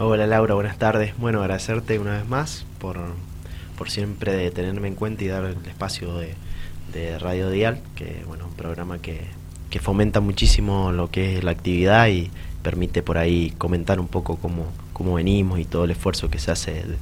Hola 0.00 0.28
Laura, 0.28 0.54
buenas 0.54 0.78
tardes. 0.78 1.12
Bueno, 1.18 1.40
agradecerte 1.40 1.98
una 1.98 2.12
vez 2.12 2.28
más 2.28 2.64
por, 2.78 2.98
por 3.76 3.90
siempre 3.90 4.48
tenerme 4.52 4.86
en 4.86 4.94
cuenta 4.94 5.24
y 5.24 5.26
dar 5.26 5.44
el 5.44 5.56
espacio 5.66 6.16
de, 6.16 6.34
de 6.92 7.18
Radio 7.18 7.50
Dial, 7.50 7.80
que 7.96 8.22
bueno, 8.28 8.46
un 8.46 8.52
programa 8.52 9.00
que, 9.00 9.22
que 9.70 9.80
fomenta 9.80 10.20
muchísimo 10.20 10.92
lo 10.92 11.10
que 11.10 11.38
es 11.38 11.42
la 11.42 11.50
actividad 11.50 12.06
y 12.06 12.30
permite 12.62 13.02
por 13.02 13.18
ahí 13.18 13.52
comentar 13.58 13.98
un 13.98 14.06
poco 14.06 14.36
cómo, 14.36 14.66
cómo 14.92 15.14
venimos 15.14 15.58
y 15.58 15.64
todo 15.64 15.82
el 15.82 15.90
esfuerzo 15.90 16.30
que 16.30 16.38
se 16.38 16.52
hace 16.52 16.74
de, 16.74 16.96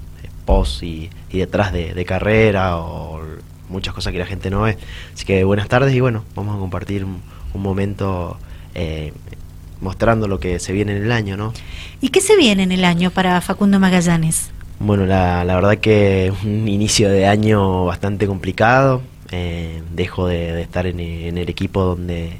post 0.46 0.82
y, 0.82 1.10
detrás 1.30 1.74
de, 1.74 2.04
carrera 2.06 2.78
o 2.78 3.20
muchas 3.68 3.92
cosas 3.92 4.14
que 4.14 4.18
la 4.18 4.26
gente 4.26 4.48
no 4.48 4.62
ve. 4.62 4.78
Así 5.12 5.26
que 5.26 5.44
buenas 5.44 5.68
tardes 5.68 5.94
y 5.94 6.00
bueno, 6.00 6.24
vamos 6.34 6.56
a 6.56 6.58
compartir 6.58 7.04
un, 7.04 7.20
momento 7.52 8.38
eh, 8.74 9.12
mostrando 9.80 10.28
lo 10.28 10.40
que 10.40 10.58
se 10.58 10.72
viene 10.72 10.96
en 10.96 11.04
el 11.04 11.12
año, 11.12 11.36
¿no? 11.36 11.52
¿Y 12.00 12.08
qué 12.10 12.20
se 12.20 12.36
viene 12.36 12.62
en 12.62 12.72
el 12.72 12.84
año 12.84 13.10
para 13.10 13.40
Facundo 13.40 13.78
Magallanes? 13.78 14.50
Bueno, 14.78 15.06
la, 15.06 15.44
la 15.44 15.54
verdad 15.54 15.78
que 15.78 16.32
un 16.44 16.68
inicio 16.68 17.08
de 17.08 17.26
año 17.26 17.86
bastante 17.86 18.26
complicado. 18.26 19.02
Eh, 19.32 19.82
dejo 19.92 20.28
de, 20.28 20.60
estar 20.62 20.86
en, 20.86 21.00
el 21.00 21.48
equipo 21.48 21.82
donde, 21.82 22.38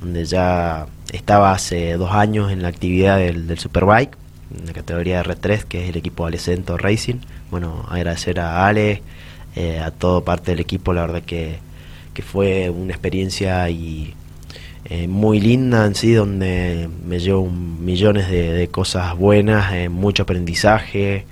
donde 0.00 0.24
ya 0.24 0.86
estaba 1.12 1.52
hace 1.52 1.94
dos 1.94 2.12
años 2.12 2.50
en 2.50 2.62
la 2.62 2.68
actividad 2.68 3.18
del, 3.18 3.58
Superbike, 3.58 4.16
en 4.58 4.66
la 4.66 4.72
categoría 4.72 5.22
R3, 5.22 5.64
que 5.64 5.84
es 5.84 5.90
el 5.90 5.96
equipo 5.96 6.26
Alecento 6.26 6.78
Racing. 6.78 7.16
Bueno, 7.50 7.84
agradecer 7.90 8.40
a 8.40 8.66
Ale, 8.66 9.02
eh, 9.56 9.80
a 9.80 9.90
todo 9.90 10.24
parte 10.24 10.52
del 10.52 10.60
equipo, 10.60 10.92
la 10.94 11.02
verdad 11.02 11.22
que, 11.22 11.58
que 12.14 12.22
fue 12.22 12.70
una 12.70 12.92
experiencia 12.92 13.68
y 13.68 14.14
eh, 14.84 15.06
muy 15.06 15.40
linda 15.40 15.86
en 15.86 15.94
sí, 15.94 16.12
donde 16.12 16.88
me 17.06 17.20
llevo 17.20 17.48
millones 17.48 18.28
de, 18.30 18.68
cosas 18.68 19.16
buenas, 19.16 19.72
eh, 19.72 19.88
mucho 19.88 20.24
aprendizaje, 20.24 21.24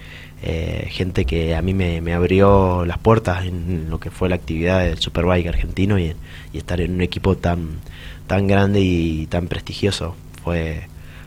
eh, 0.42 0.86
gente 0.90 1.24
que 1.24 1.54
a 1.56 1.62
mí 1.62 1.74
me, 1.74 2.14
abrió 2.14 2.84
las 2.84 2.98
puertas 2.98 3.44
en 3.44 3.90
lo 3.90 3.98
que 3.98 4.10
fue 4.10 4.28
la 4.28 4.36
actividad 4.36 4.84
del 4.84 4.98
Superbike 4.98 5.48
argentino 5.48 5.98
y, 5.98 6.14
estar 6.52 6.80
en 6.80 6.94
un 6.94 7.00
equipo 7.00 7.36
tan, 7.36 7.80
tan 8.26 8.46
grande 8.46 8.80
y 8.80 9.26
tan 9.26 9.48
prestigioso. 9.48 10.14
Fue, 10.44 10.82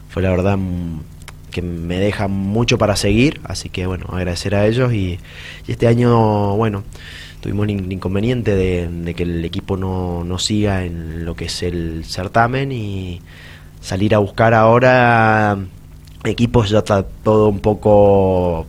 fue 0.10 0.22
la 0.24 0.30
verdad 0.32 0.58
que 1.52 1.62
me 1.62 1.98
deja 2.00 2.28
mucho 2.28 2.78
para 2.78 2.96
seguir, 2.96 3.40
así 3.44 3.70
que 3.70 3.86
bueno, 3.86 4.08
agradecer 4.10 4.56
a 4.56 4.66
ellos 4.66 4.94
y, 4.94 5.20
este 5.68 5.88
año, 5.88 6.56
bueno, 6.56 6.84
tuvimos 7.44 7.68
el 7.68 7.92
inconveniente 7.92 8.56
de, 8.56 9.14
que 9.14 9.24
el 9.24 9.44
equipo 9.44 9.76
no, 9.76 10.24
no 10.24 10.40
siga 10.40 10.86
en 10.86 11.26
lo 11.26 11.36
que 11.36 11.46
es 11.46 11.62
el 11.62 12.06
certamen 12.06 12.72
y 12.72 13.22
salir 13.82 14.16
a 14.16 14.20
buscar 14.20 14.54
ahora 14.54 15.58
equipos 16.24 16.70
ya 16.70 16.78
está 16.80 17.04
todo 17.04 17.50
un 17.50 17.60
poco 17.60 18.66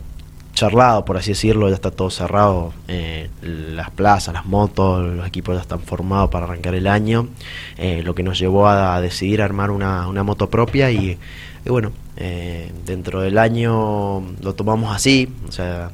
charlado, 0.53 1.05
por 1.05 1.15
así 1.15 1.31
decirlo, 1.31 1.69
ya 1.69 1.75
está 1.75 1.89
todo 1.89 2.09
cerrado, 2.09 2.73
eh, 2.89 3.29
las 3.41 3.91
plazas, 3.91 4.33
las 4.33 4.45
motos, 4.45 5.05
los 5.05 5.25
equipos 5.25 5.55
ya 5.55 5.61
están 5.61 5.79
formados 5.79 6.29
para 6.29 6.45
arrancar 6.45 6.75
el 6.75 6.87
año, 6.87 7.29
eh, 7.77 8.01
lo 8.03 8.13
que 8.13 8.23
nos 8.23 8.37
llevó 8.37 8.67
a, 8.67 8.99
decidir 8.99 9.41
armar 9.41 9.71
una, 9.71 10.05
una 10.07 10.23
moto 10.23 10.49
propia 10.49 10.91
y, 10.91 11.17
bueno, 11.65 11.93
eh, 12.17 12.73
dentro 12.85 13.21
del 13.21 13.37
año 13.37 14.21
lo 14.41 14.53
tomamos 14.53 14.93
así, 14.93 15.29
o 15.47 15.51
sea, 15.51 15.91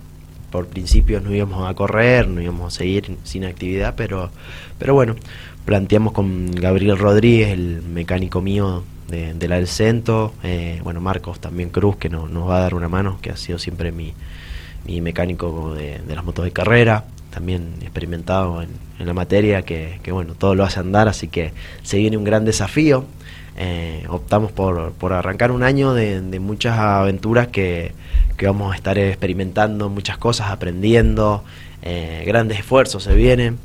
por 0.52 0.67
principio 0.67 1.21
no 1.21 1.33
íbamos 1.33 1.67
a 1.67 1.73
correr, 1.73 2.27
no 2.27 2.41
íbamos 2.41 2.73
a 2.73 2.77
seguir 2.77 3.17
sin 3.23 3.45
actividad, 3.45 3.95
pero, 3.95 4.30
pero 4.77 4.93
bueno, 4.93 5.16
planteamos 5.66 6.13
con 6.13 6.52
Gabriel 6.52 6.97
Rodríguez, 6.97 7.49
el 7.49 7.81
mecánico 7.81 8.41
mío 8.41 8.83
de, 9.08 9.47
la 9.47 9.55
del 9.55 9.67
Centro, 9.67 10.33
bueno, 10.83 11.02
Marcos 11.02 11.39
también 11.39 11.69
Cruz, 11.69 11.97
que 11.97 12.09
nos 12.09 12.30
va 12.47 12.58
a 12.58 12.61
dar 12.61 12.75
una 12.75 12.88
mano, 12.88 13.17
que 13.21 13.30
ha 13.30 13.38
sido 13.38 13.59
siempre 13.59 13.91
mi, 13.91 14.13
mi 14.85 15.02
mecánico 15.02 15.73
de, 15.73 16.02
las 16.08 16.23
motos 16.23 16.45
de 16.45 16.52
carrera, 16.52 17.05
también 17.31 17.73
experimentado 17.81 18.61
en, 18.61 18.69
la 18.99 19.13
materia, 19.15 19.63
que, 19.63 19.99
bueno, 20.11 20.36
todo 20.36 20.53
lo 20.53 20.64
hace 20.64 20.80
andar, 20.80 21.08
así 21.08 21.27
que 21.27 21.53
se 21.81 21.97
viene 21.97 22.17
un 22.17 22.23
gran 22.23 22.45
desafío. 22.45 23.05
Eh, 23.58 24.05
optamos 24.09 24.52
por, 24.52 24.92
por, 24.93 25.14
arrancar 25.14 25.52
un 25.52 25.64
año 25.64 25.93
de, 25.95 26.21
muchas 26.39 26.77
aventuras 26.77 27.47
que, 27.47 27.93
vamos 28.43 28.73
a 28.73 28.75
estar 28.75 28.97
experimentando, 28.99 29.89
muchas 29.89 30.17
cosas, 30.20 30.52
aprendiendo, 30.52 31.43
eh, 31.81 32.23
grandes 32.27 32.59
esfuerzos 32.59 33.03
se 33.03 33.15
vienen. 33.15 33.58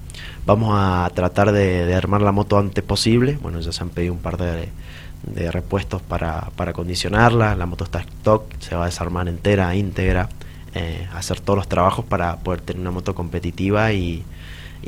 Vamos 0.47 0.71
a 0.75 1.11
tratar 1.15 1.53
de, 1.53 1.95
armar 1.95 2.23
la 2.23 2.33
moto 2.33 2.59
antes 2.59 2.83
posible. 2.83 3.39
Bueno, 3.43 3.61
ya 3.61 3.73
se 3.73 3.83
han 3.83 3.91
pedido 3.91 4.15
un 4.15 4.21
par 4.21 4.39
de, 4.39 4.71
de 5.23 5.51
repuestos 5.51 6.01
para, 6.01 6.49
para 6.57 6.71
acondicionarla. 6.71 7.55
La 7.57 7.67
moto 7.67 7.85
está 7.85 8.01
stock, 8.01 8.45
se 8.59 8.75
va 8.75 8.85
a 8.85 8.87
desarmar 8.87 9.29
entera, 9.29 9.75
íntegra. 9.75 10.31
Eh, 10.79 11.09
hacer 11.15 11.41
todos 11.41 11.57
los 11.57 11.69
trabajos 11.69 12.05
para 12.05 12.37
poder 12.37 12.61
tener 12.61 12.83
una 12.83 12.91
moto 12.91 13.15
competitiva 13.15 13.95
y, 13.95 14.25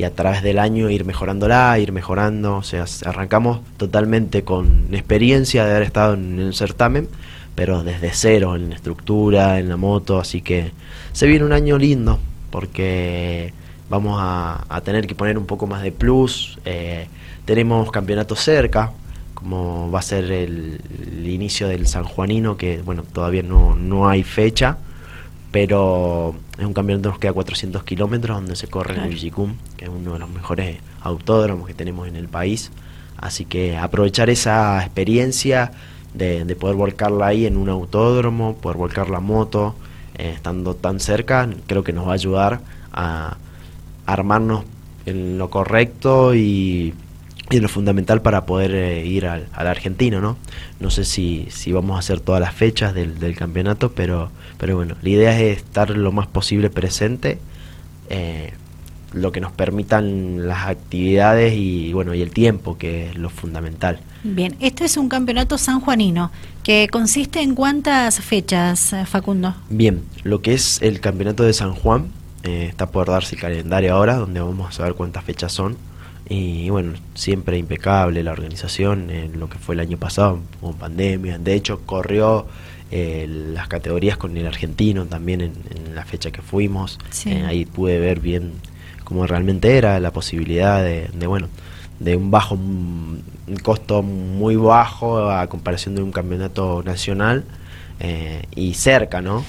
a 0.04 0.10
través 0.10 0.42
del 0.42 0.58
año 0.58 0.90
ir 0.90 1.06
mejorándola, 1.06 1.78
ir 1.78 1.92
mejorando. 1.92 2.56
O 2.58 2.62
sea, 2.62 2.84
arrancamos 3.06 3.60
totalmente 3.78 4.44
con 4.44 4.88
experiencia 4.92 5.64
de 5.64 5.70
haber 5.70 5.84
estado 5.84 6.12
en 6.12 6.40
el 6.40 6.54
certamen, 6.54 7.08
pero 7.54 7.84
desde 7.84 8.10
cero 8.12 8.54
en 8.54 8.68
la 8.68 8.76
estructura, 8.76 9.58
en 9.58 9.70
la 9.70 9.78
moto. 9.78 10.18
Así 10.18 10.42
que 10.42 10.72
se 11.12 11.26
viene 11.26 11.46
un 11.46 11.54
año 11.54 11.78
lindo 11.78 12.18
porque 12.50 13.54
vamos 13.88 14.18
a, 14.20 14.82
tener 14.84 15.06
que 15.06 15.14
poner 15.14 15.38
un 15.38 15.46
poco 15.46 15.66
más 15.66 15.82
de 15.82 15.90
plus. 15.90 16.58
Eh, 16.66 17.06
tenemos 17.46 17.90
campeonatos 17.90 18.40
cerca, 18.40 18.92
como 19.32 19.90
va 19.90 20.00
a 20.00 20.02
ser 20.02 20.24
el, 20.24 20.80
el, 21.00 21.26
inicio 21.26 21.66
del 21.66 21.86
San 21.86 22.04
Juanino, 22.04 22.58
que 22.58 22.82
bueno, 22.82 23.04
todavía 23.04 23.42
no, 23.42 23.74
no 23.74 24.06
hay 24.06 24.22
fecha 24.22 24.76
pero 25.50 26.34
es 26.58 26.64
un 26.64 26.74
campeonato 26.74 27.08
que 27.08 27.12
nos 27.12 27.18
queda 27.18 27.32
400 27.32 27.82
kilómetros 27.84 28.36
donde 28.36 28.56
se 28.56 28.68
corre 28.68 28.94
en 28.96 29.02
el 29.02 29.08
Villicum, 29.08 29.54
que 29.76 29.86
es 29.86 29.90
uno 29.90 30.12
de 30.12 30.18
los 30.18 30.28
mejores 30.28 30.78
autódromos 31.00 31.66
que 31.66 31.74
tenemos 31.74 32.06
en 32.06 32.16
el 32.16 32.28
país. 32.28 32.70
Así 33.16 33.44
que 33.44 33.76
aprovechar 33.76 34.30
esa 34.30 34.82
experiencia 34.82 35.72
de, 36.14 36.44
poder 36.56 36.76
volcarla 36.76 37.28
ahí 37.28 37.46
en 37.46 37.56
un 37.56 37.68
autódromo, 37.68 38.56
poder 38.56 38.76
volcar 38.76 39.10
la 39.10 39.20
moto, 39.20 39.74
eh, 40.16 40.32
estando 40.34 40.74
tan 40.74 41.00
cerca, 41.00 41.48
creo 41.66 41.82
que 41.82 41.92
nos 41.92 42.06
va 42.06 42.12
a 42.12 42.14
ayudar 42.14 42.60
a 42.92 43.36
armarnos 44.06 44.64
en 45.06 45.38
lo 45.38 45.48
correcto 45.50 46.34
y 46.34 46.94
y 47.50 47.60
lo 47.60 47.68
fundamental 47.68 48.20
para 48.20 48.44
poder 48.44 48.74
eh, 48.74 49.06
ir 49.06 49.26
al, 49.26 49.48
argentino, 49.54 50.20
¿no? 50.20 50.36
No 50.80 50.90
sé 50.90 51.04
si, 51.04 51.48
si 51.50 51.72
vamos 51.72 51.96
a 51.96 52.00
hacer 52.00 52.20
todas 52.20 52.40
las 52.40 52.54
fechas 52.54 52.94
del, 52.94 53.18
del, 53.18 53.36
campeonato, 53.36 53.92
pero, 53.92 54.30
pero 54.58 54.76
bueno, 54.76 54.96
la 55.02 55.08
idea 55.08 55.40
es 55.40 55.58
estar 55.58 55.90
lo 55.90 56.12
más 56.12 56.26
posible 56.26 56.68
presente, 56.68 57.38
eh, 58.10 58.52
lo 59.12 59.32
que 59.32 59.40
nos 59.40 59.52
permitan 59.52 60.46
las 60.46 60.66
actividades 60.66 61.54
y 61.56 61.94
bueno 61.94 62.12
y 62.12 62.20
el 62.20 62.30
tiempo, 62.30 62.76
que 62.76 63.08
es 63.08 63.16
lo 63.16 63.30
fundamental. 63.30 64.00
Bien, 64.22 64.54
este 64.60 64.84
es 64.84 64.98
un 64.98 65.08
campeonato 65.08 65.56
sanjuanino, 65.56 66.30
que 66.62 66.88
consiste 66.90 67.40
en 67.40 67.54
cuántas 67.54 68.20
fechas, 68.20 68.92
eh, 68.92 69.06
Facundo? 69.06 69.54
Bien, 69.70 70.02
lo 70.22 70.42
que 70.42 70.52
es 70.52 70.82
el 70.82 71.00
campeonato 71.00 71.44
de 71.44 71.54
San 71.54 71.74
Juan, 71.74 72.10
está 72.42 72.90
por 72.90 73.08
darse 73.08 73.34
el 73.34 73.42
calendario 73.42 73.94
ahora, 73.94 74.14
donde 74.14 74.40
vamos 74.40 74.70
a 74.70 74.72
saber 74.72 74.94
cuántas 74.94 75.22
fechas 75.22 75.52
son 75.52 75.76
y 76.28 76.68
bueno, 76.68 76.92
siempre 77.14 77.56
impecable 77.56 78.22
la 78.22 78.32
organización 78.32 79.10
en 79.10 79.40
lo 79.40 79.48
que 79.48 79.58
fue 79.58 79.74
el 79.74 79.80
año 79.80 79.96
pasado, 79.96 80.40
con 80.60 80.74
pandemia. 80.74 81.38
De 81.38 81.54
hecho, 81.54 81.80
corrió 81.86 82.46
eh, 82.90 83.26
las 83.28 83.68
categorías 83.68 84.16
con 84.16 84.36
el 84.36 84.46
argentino 84.46 85.04
también 85.06 85.40
en, 85.40 85.94
la 85.94 86.04
fecha 86.04 86.30
que 86.30 86.42
fuimos. 86.42 86.98
Eh, 87.26 87.44
ahí 87.46 87.64
pude 87.64 87.98
ver 87.98 88.20
bien 88.20 88.52
cómo 89.04 89.26
realmente 89.26 89.76
era 89.76 89.98
la 90.00 90.12
posibilidad 90.12 90.82
de, 90.82 91.08
bueno, 91.26 91.48
de 91.98 92.16
un 92.16 92.30
bajo 92.30 92.54
un 92.54 93.22
costo 93.62 94.02
muy 94.02 94.54
bajo 94.56 95.30
a 95.30 95.46
comparación 95.48 95.96
de 95.96 96.02
un 96.02 96.12
campeonato 96.12 96.82
nacional 96.84 97.44
eh, 98.00 98.44
y 98.54 98.74
cerca, 98.74 99.20
¿no? 99.20 99.44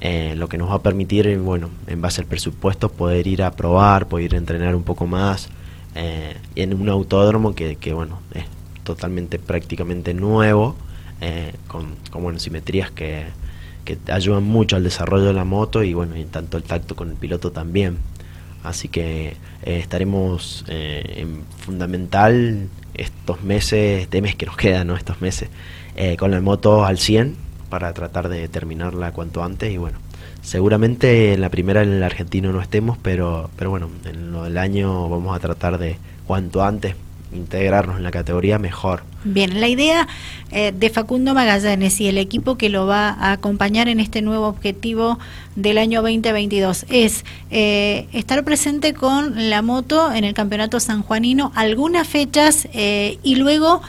lo 0.00 0.48
que 0.48 0.58
nos 0.58 0.70
va 0.70 0.76
a 0.76 0.82
permitir, 0.82 1.38
bueno, 1.38 1.70
en 1.88 2.00
base 2.00 2.20
al 2.20 2.26
presupuesto, 2.28 2.88
poder 2.88 3.26
ir 3.26 3.42
a 3.42 3.50
probar, 3.50 4.06
poder 4.06 4.26
ir 4.26 4.34
a 4.36 4.38
entrenar 4.38 4.76
un 4.76 4.84
poco 4.84 5.08
más, 5.08 5.48
eh, 5.94 6.36
en 6.54 6.74
un 6.74 6.88
autódromo 6.88 7.54
que, 7.54 7.76
que, 7.76 7.92
bueno, 7.92 8.20
es 8.34 8.44
totalmente 8.84 9.38
prácticamente 9.38 10.14
nuevo, 10.14 10.76
eh, 11.20 11.52
con, 11.66 11.96
con 12.10 12.38
simetrías 12.38 12.90
que, 12.90 13.24
que, 13.84 13.98
ayudan 14.12 14.44
mucho 14.44 14.76
al 14.76 14.84
desarrollo 14.84 15.24
de 15.24 15.32
la 15.32 15.44
moto 15.44 15.82
y 15.82 15.94
bueno, 15.94 16.16
y 16.16 16.24
tanto 16.24 16.56
el 16.56 16.62
tacto 16.62 16.94
con 16.94 17.10
el 17.10 17.16
piloto 17.16 17.52
también. 17.52 17.98
Así 18.62 18.88
que 18.88 19.36
eh, 19.62 19.78
estaremos 19.78 20.64
en 20.68 21.44
fundamental 21.58 22.68
estos 22.94 23.42
meses, 23.42 24.02
este 24.02 24.20
mes 24.20 24.34
que 24.34 24.46
nos 24.46 24.56
queda, 24.56 24.84
¿no? 24.84 24.96
Estos 24.96 25.20
meses, 25.20 25.48
con 26.18 26.30
la 26.30 26.40
moto 26.40 26.84
al 26.84 26.98
100 26.98 27.36
para 27.70 27.92
tratar 27.92 28.28
de 28.28 28.48
terminarla 28.48 29.12
cuanto 29.12 29.42
antes 29.42 29.72
y 29.72 29.76
bueno, 29.76 29.98
Seguramente 30.42 31.34
en 31.34 31.40
la 31.40 31.50
primera 31.50 31.82
en 31.82 31.92
el 31.92 32.02
argentino 32.02 32.52
no 32.52 32.60
estemos, 32.60 32.96
pero, 33.02 33.50
pero 33.56 33.70
bueno, 33.70 33.90
en 34.04 34.32
lo 34.32 34.44
del 34.44 34.58
año 34.58 35.08
vamos 35.08 35.36
a 35.36 35.40
tratar 35.40 35.78
de 35.78 35.98
cuanto 36.26 36.62
antes 36.62 36.94
integrarnos 37.32 37.98
en 37.98 38.04
la 38.04 38.10
categoría 38.10 38.58
mejor. 38.58 39.02
Bien, 39.24 39.60
la 39.60 39.68
idea 39.68 40.08
eh, 40.50 40.72
de 40.74 40.90
Facundo 40.90 41.34
Magallanes 41.34 42.00
y 42.00 42.08
el 42.08 42.18
equipo 42.18 42.56
que 42.56 42.68
lo 42.68 42.86
va 42.86 43.10
a 43.10 43.32
acompañar 43.32 43.88
en 43.88 44.00
este 44.00 44.22
nuevo 44.22 44.46
objetivo 44.46 45.18
del 45.56 45.78
año 45.78 46.02
2022 46.02 46.86
es 46.88 47.24
eh, 47.50 48.06
estar 48.12 48.44
presente 48.44 48.94
con 48.94 49.50
la 49.50 49.60
moto 49.60 50.12
en 50.12 50.24
el 50.24 50.34
Campeonato 50.34 50.80
Sanjuanino 50.80 51.52
algunas 51.54 52.06
fechas 52.06 52.68
eh, 52.72 53.18
y 53.22 53.36
luego 53.36 53.82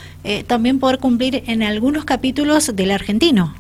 también 0.48 0.80
poder 0.80 1.00
cumplir 1.00 1.44
en 1.48 1.64
algunos 1.64 2.06
capítulos 2.06 2.76
del 2.76 2.92
argentino. 2.92 3.56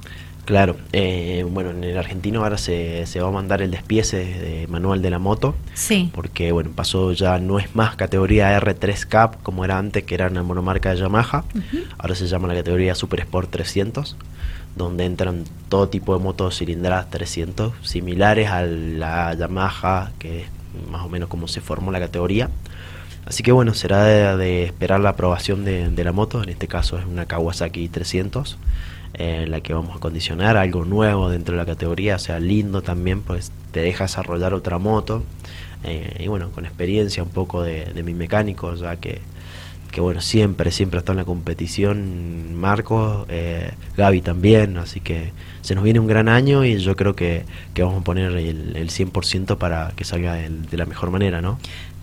Claro, 0.49 0.77
eh, 0.93 1.45
bueno, 1.47 1.69
en 1.69 1.83
el 1.83 1.95
argentino 1.95 2.41
ahora 2.41 2.57
se, 2.57 3.05
se, 3.05 3.21
va 3.21 3.27
a 3.27 3.31
mandar 3.31 3.61
el 3.61 3.69
despiece 3.69 4.17
de 4.17 4.65
manual 4.65 4.99
de 4.99 5.11
la 5.11 5.19
moto. 5.19 5.53
Sí. 5.75 6.09
Porque, 6.11 6.51
bueno, 6.51 6.71
pasó 6.75 7.13
ya, 7.13 7.37
no 7.37 7.59
es 7.59 7.75
más 7.75 7.95
categoría 7.95 8.59
R3 8.59 9.05
Cup 9.05 9.43
como 9.43 9.63
era 9.63 9.77
antes, 9.77 10.05
que 10.05 10.15
era 10.15 10.25
una 10.25 10.41
monomarca 10.41 10.89
de 10.89 11.01
Yamaha. 11.01 11.43
Ahora 11.99 12.15
se 12.15 12.25
llama 12.25 12.47
la 12.47 12.55
categoría 12.55 12.95
Super 12.95 13.19
Sport 13.19 13.51
300, 13.51 14.17
donde 14.75 15.05
entran 15.05 15.43
todo 15.69 15.87
tipo 15.87 16.17
de 16.17 16.23
motos 16.23 16.57
cilindradas 16.57 17.11
300, 17.11 17.73
similares 17.83 18.49
a 18.49 18.63
la 18.63 19.35
Yamaha, 19.35 20.13
que 20.17 20.41
es 20.41 20.47
más 20.89 21.03
o 21.03 21.09
menos 21.09 21.29
como 21.29 21.47
se 21.47 21.61
formó 21.61 21.91
la 21.91 21.99
categoría. 21.99 22.49
Así 23.23 23.43
que 23.43 23.51
bueno, 23.51 23.75
será 23.75 24.35
de, 24.35 24.63
esperar 24.63 24.99
la 24.99 25.09
aprobación 25.09 25.63
de, 25.63 25.91
de, 25.91 26.03
la 26.03 26.11
moto, 26.11 26.41
en 26.41 26.49
este 26.49 26.67
caso 26.67 26.97
es 26.97 27.05
una 27.05 27.27
Kawasaki 27.27 27.87
300 27.87 28.57
en 29.13 29.51
la 29.51 29.61
que 29.61 29.73
vamos 29.73 29.95
a 29.95 29.99
condicionar 29.99 30.57
algo 30.57 30.85
nuevo 30.85 31.29
dentro 31.29 31.53
de 31.53 31.57
la 31.57 31.65
categoría, 31.65 32.15
o 32.15 32.19
sea, 32.19 32.39
lindo 32.39 32.81
también, 32.81 33.21
pues 33.21 33.51
te 33.71 33.81
deja 33.81 34.05
desarrollar 34.05 34.53
otra 34.53 34.77
moto. 34.77 35.23
Eh, 35.83 36.17
y 36.19 36.27
bueno, 36.27 36.49
con 36.51 36.65
experiencia 36.65 37.23
un 37.23 37.29
poco 37.29 37.63
de, 37.63 37.91
mi 38.03 38.13
mecánico, 38.13 38.75
ya 38.75 38.97
que, 38.97 39.21
que 39.91 40.01
bueno, 40.01 40.21
siempre, 40.21 40.71
siempre 40.71 40.99
está 40.99 41.13
en 41.13 41.17
la 41.17 41.25
competición, 41.25 42.55
Marcos, 42.55 43.25
eh, 43.29 43.71
Gaby 43.95 44.21
también, 44.21 44.77
así 44.77 44.99
que 44.99 45.31
se 45.61 45.75
nos 45.75 45.83
viene 45.83 45.99
un 45.99 46.07
gran 46.07 46.27
año 46.27 46.65
y 46.65 46.77
yo 46.77 46.95
creo 46.95 47.15
que, 47.15 47.43
que 47.73 47.83
vamos 47.83 48.01
a 48.01 48.03
poner 48.03 48.31
el, 48.33 48.75
el 48.75 48.89
100% 48.89 49.57
para 49.57 49.93
que 49.95 50.03
salga 50.03 50.35
de 50.35 50.77
la 50.77 50.85
mejor 50.85 51.11
manera, 51.11 51.41
¿no? 51.41 51.57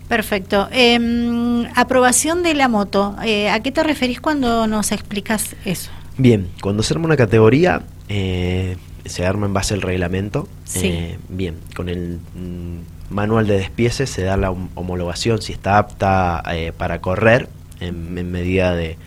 Perfecto. 0.07 0.69
Em, 0.71 1.65
aprobación 1.75 2.41
de 2.41 2.53
la 2.53 2.67
moto. 2.69 3.15
Eh, 3.23 3.49
¿A 3.49 3.59
qué 3.61 3.71
te 3.71 3.83
referís 3.83 4.21
cuando 4.21 4.65
nos 4.67 4.91
explicas 4.91 5.55
eso? 5.65 5.91
Bien, 6.17 6.49
cuando 6.61 6.81
se 6.81 6.95
arma 6.95 7.05
una 7.05 7.17
categoría, 7.17 7.83
eh, 8.09 8.75
se 9.05 9.25
arma 9.25 9.45
en 9.45 9.53
base 9.53 9.75
al 9.75 9.83
reglamento. 9.83 10.47
Eh, 10.75 11.19
bien, 11.29 11.57
con 11.75 11.89
el 11.89 12.19
mm, 12.35 13.13
manual 13.13 13.45
de 13.45 13.57
despiece 13.57 14.07
se 14.07 14.23
da 14.23 14.35
la 14.35 14.49
homologación 14.49 15.41
si 15.41 15.53
está 15.53 15.77
apta 15.77 16.41
eh, 16.51 16.73
para 16.75 17.01
correr 17.01 17.49
en, 17.79 18.31
medida 18.31 18.73
de, 18.73 18.97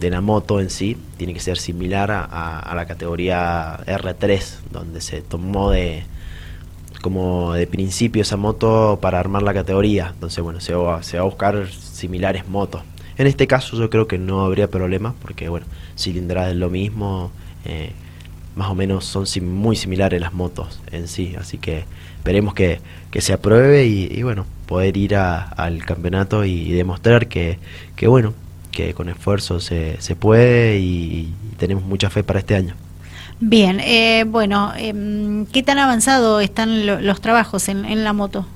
la 0.00 0.20
moto 0.22 0.60
en 0.60 0.70
sí. 0.70 0.96
Tiene 1.18 1.34
que 1.34 1.40
ser 1.40 1.58
similar 1.58 2.10
a, 2.10 2.72
la 2.74 2.86
categoría 2.86 3.78
R3, 3.86 4.42
donde 4.70 5.02
se 5.02 5.20
tomó 5.20 5.70
de 5.70 6.04
como 7.02 7.52
de 7.52 7.66
principio 7.66 8.22
esa 8.22 8.36
moto 8.36 8.98
para 9.02 9.20
armar 9.20 9.42
la 9.42 9.52
categoría. 9.52 10.12
Entonces, 10.14 10.42
bueno, 10.42 10.60
se 10.60 10.72
se 11.02 11.18
va 11.18 11.22
a 11.22 11.26
buscar 11.26 11.68
similares 11.68 12.48
motos 12.48 12.82
en 13.18 13.26
este 13.26 13.46
caso 13.46 13.76
yo 13.76 13.90
creo 13.90 14.06
que 14.06 14.18
no 14.18 14.44
habría 14.44 14.68
problema 14.68 15.14
porque, 15.22 15.48
bueno, 15.48 15.66
cilindrada 15.96 16.50
es 16.50 16.56
lo 16.56 16.70
mismo, 16.70 17.30
eh, 17.64 17.92
más 18.54 18.70
o 18.70 18.74
menos 18.74 19.04
son 19.04 19.26
muy 19.44 19.76
similares 19.76 20.20
las 20.20 20.32
motos 20.32 20.80
en 20.90 21.08
sí, 21.08 21.34
así 21.38 21.58
que 21.58 21.84
esperemos 22.18 22.54
que, 22.54 22.80
se 23.18 23.32
apruebe 23.32 23.86
y, 23.86 24.22
bueno, 24.22 24.44
poder 24.66 24.98
ir 24.98 25.16
al 25.16 25.84
campeonato 25.86 26.44
y, 26.44 26.70
demostrar 26.72 27.28
que, 27.28 27.58
que, 27.96 28.08
bueno, 28.08 28.34
que 28.72 28.92
con 28.92 29.08
esfuerzo 29.08 29.58
se, 29.58 29.96
se 30.00 30.16
puede 30.16 30.78
y, 30.78 31.32
tenemos 31.58 31.84
mucha 31.84 32.10
fe 32.10 32.22
para 32.22 32.40
este 32.40 32.54
año. 32.54 32.74
Bien, 33.40 33.80
eh, 33.80 34.24
bueno, 34.26 34.74
em, 34.76 35.46
¿qué 35.46 35.62
tan 35.62 35.78
avanzado 35.78 36.40
están 36.40 37.06
los 37.06 37.20
trabajos 37.22 37.68
en 37.68 38.04
la 38.04 38.12
moto? 38.12 38.46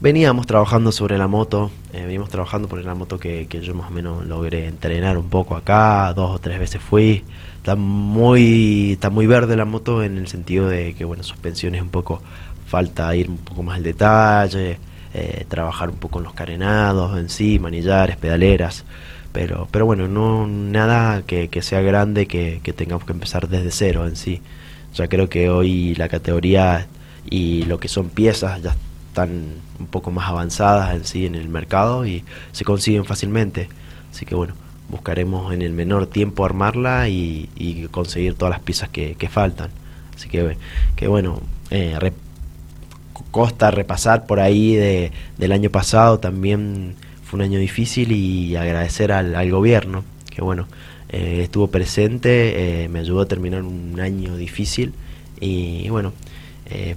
Veníamos 0.00 0.46
trabajando 0.46 0.92
sobre 0.92 1.18
la 1.18 1.26
moto, 1.26 1.72
eh, 1.92 2.04
venimos 2.06 2.28
trabajando 2.28 2.68
por 2.68 2.80
la 2.84 2.94
moto 2.94 3.18
que, 3.18 3.48
yo 3.48 3.74
más 3.74 3.88
o 3.88 3.90
menos 3.90 4.24
logré 4.24 4.68
entrenar 4.68 5.18
un 5.18 5.28
poco 5.28 5.56
acá, 5.56 6.12
dos 6.14 6.36
o 6.36 6.38
tres 6.38 6.60
veces 6.60 6.80
fui. 6.80 7.24
Está 7.56 7.74
muy, 7.74 8.92
está 8.92 9.10
muy 9.10 9.26
verde 9.26 9.56
la 9.56 9.64
moto 9.64 10.04
en 10.04 10.16
el 10.16 10.28
sentido 10.28 10.68
de 10.68 10.94
que, 10.94 11.04
bueno, 11.04 11.24
suspensiones 11.24 11.82
un 11.82 11.88
poco, 11.88 12.22
falta 12.68 13.14
ir 13.16 13.28
un 13.28 13.38
poco 13.38 13.64
más 13.64 13.78
al 13.78 13.82
detalle, 13.82 14.78
eh, 15.14 15.44
trabajar 15.48 15.90
un 15.90 15.96
poco 15.96 16.20
en 16.20 16.26
los 16.26 16.34
carenados 16.34 17.18
en 17.18 17.28
sí, 17.28 17.58
manillares, 17.58 18.16
pedaleras. 18.16 18.84
Pero, 19.32 19.66
pero 19.72 19.84
bueno, 19.84 20.06
no 20.06 20.46
nada 20.46 21.22
que, 21.22 21.48
que 21.48 21.60
sea 21.60 21.80
grande 21.80 22.28
que, 22.28 22.60
que 22.62 22.72
tengamos 22.72 23.04
que 23.04 23.12
empezar 23.12 23.48
desde 23.48 23.72
cero 23.72 24.06
en 24.06 24.14
sí. 24.14 24.42
Ya 24.94 25.08
creo 25.08 25.28
que 25.28 25.50
hoy 25.50 25.96
la 25.96 26.08
categoría 26.08 26.86
y 27.28 27.64
lo 27.64 27.80
que 27.80 27.88
son 27.88 28.10
piezas 28.10 28.62
ya 28.62 28.76
están 29.18 29.54
un 29.80 29.86
poco 29.86 30.10
más 30.10 30.28
avanzadas 30.28 30.94
en 30.94 31.04
sí 31.04 31.26
en 31.26 31.34
el 31.34 31.48
mercado 31.48 32.06
y 32.06 32.24
se 32.52 32.64
consiguen 32.64 33.04
fácilmente. 33.04 33.68
Así 34.12 34.24
que 34.24 34.34
bueno, 34.34 34.54
buscaremos 34.88 35.52
en 35.52 35.62
el 35.62 35.72
menor 35.72 36.06
tiempo 36.06 36.44
armarla 36.44 37.08
y, 37.08 37.48
conseguir 37.90 38.34
todas 38.34 38.50
las 38.50 38.60
piezas 38.60 38.88
que, 38.90 39.28
faltan. 39.28 39.70
Así 40.14 40.28
que, 40.28 40.56
que 40.94 41.08
bueno, 41.08 41.40
eh, 41.70 41.98
costa 43.30 43.70
repasar 43.70 44.26
por 44.26 44.40
ahí 44.40 44.76
de, 44.76 45.12
del 45.36 45.52
año 45.52 45.70
pasado, 45.70 46.18
también 46.18 46.94
fue 47.24 47.38
un 47.38 47.42
año 47.42 47.58
difícil 47.58 48.12
y 48.12 48.56
agradecer 48.56 49.10
al, 49.12 49.50
gobierno, 49.50 50.04
que 50.30 50.42
bueno, 50.42 50.66
eh, 51.08 51.40
estuvo 51.42 51.68
presente, 51.68 52.84
eh, 52.84 52.88
me 52.88 53.00
ayudó 53.00 53.22
a 53.22 53.26
terminar 53.26 53.62
un 53.62 53.98
año 54.00 54.36
difícil 54.36 54.92
y, 55.40 55.88
bueno, 55.88 56.12
eh, 56.66 56.96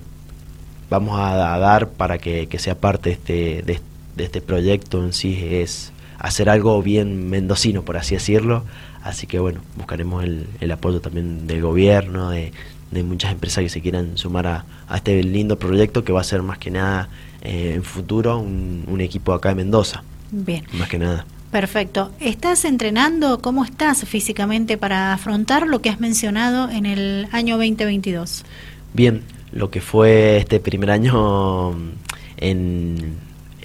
vamos 0.92 1.18
a, 1.18 1.58
dar 1.58 1.90
para 1.90 2.20
que, 2.20 2.48
sea 2.60 2.76
parte 2.76 3.10
de 3.10 3.14
este, 3.14 3.82
de, 4.16 4.24
este 4.24 4.42
proyecto 4.42 5.04
en 5.04 5.14
sí 5.14 5.40
es 5.50 5.92
hacer 6.20 6.50
algo 6.50 6.84
bien 6.84 7.30
mendocino, 7.30 7.84
por 7.84 7.98
así 7.98 8.14
decirlo. 8.14 8.66
Así 9.02 9.26
que 9.26 9.40
bueno, 9.40 9.62
buscaremos 9.78 10.24
el, 10.24 10.46
el 10.60 10.72
apoyo 10.72 11.02
también 11.02 11.48
del 11.48 11.62
gobierno, 11.62 12.30
de, 12.30 12.52
muchas 13.04 13.32
empresas 13.32 13.64
que 13.64 13.70
se 13.70 13.82
quieran 13.82 14.18
sumar 14.18 14.46
a, 14.46 14.66
este 14.94 15.24
lindo 15.24 15.58
proyecto 15.58 16.04
que 16.04 16.12
va 16.12 16.20
a 16.22 16.26
ser 16.26 16.44
más 16.44 16.58
que 16.58 16.70
nada 16.72 17.08
eh, 17.42 17.72
en 17.76 17.84
futuro 17.84 18.38
un, 18.38 18.84
un, 18.86 19.00
equipo 19.00 19.34
acá 19.34 19.50
de 19.50 19.56
Mendoza. 19.56 20.04
Bien. 20.30 20.66
Más 20.74 20.90
que 20.90 21.00
nada. 21.00 21.26
Perfecto. 21.52 22.12
¿Estás 22.20 22.66
entrenando? 22.66 23.42
¿Cómo 23.42 23.64
estás 23.64 24.04
físicamente 24.06 24.78
para 24.78 25.14
afrontar 25.14 25.68
lo 25.68 25.82
que 25.82 25.90
has 25.90 26.02
mencionado 26.02 26.70
en 26.70 26.86
el 26.86 27.30
año 27.32 27.58
2022? 27.58 28.44
Bien, 28.94 29.24
lo 29.52 29.70
que 29.70 29.82
fue 29.82 30.38
este 30.38 30.60
primer 30.60 30.92
año 30.92 31.76
en, 32.38 33.16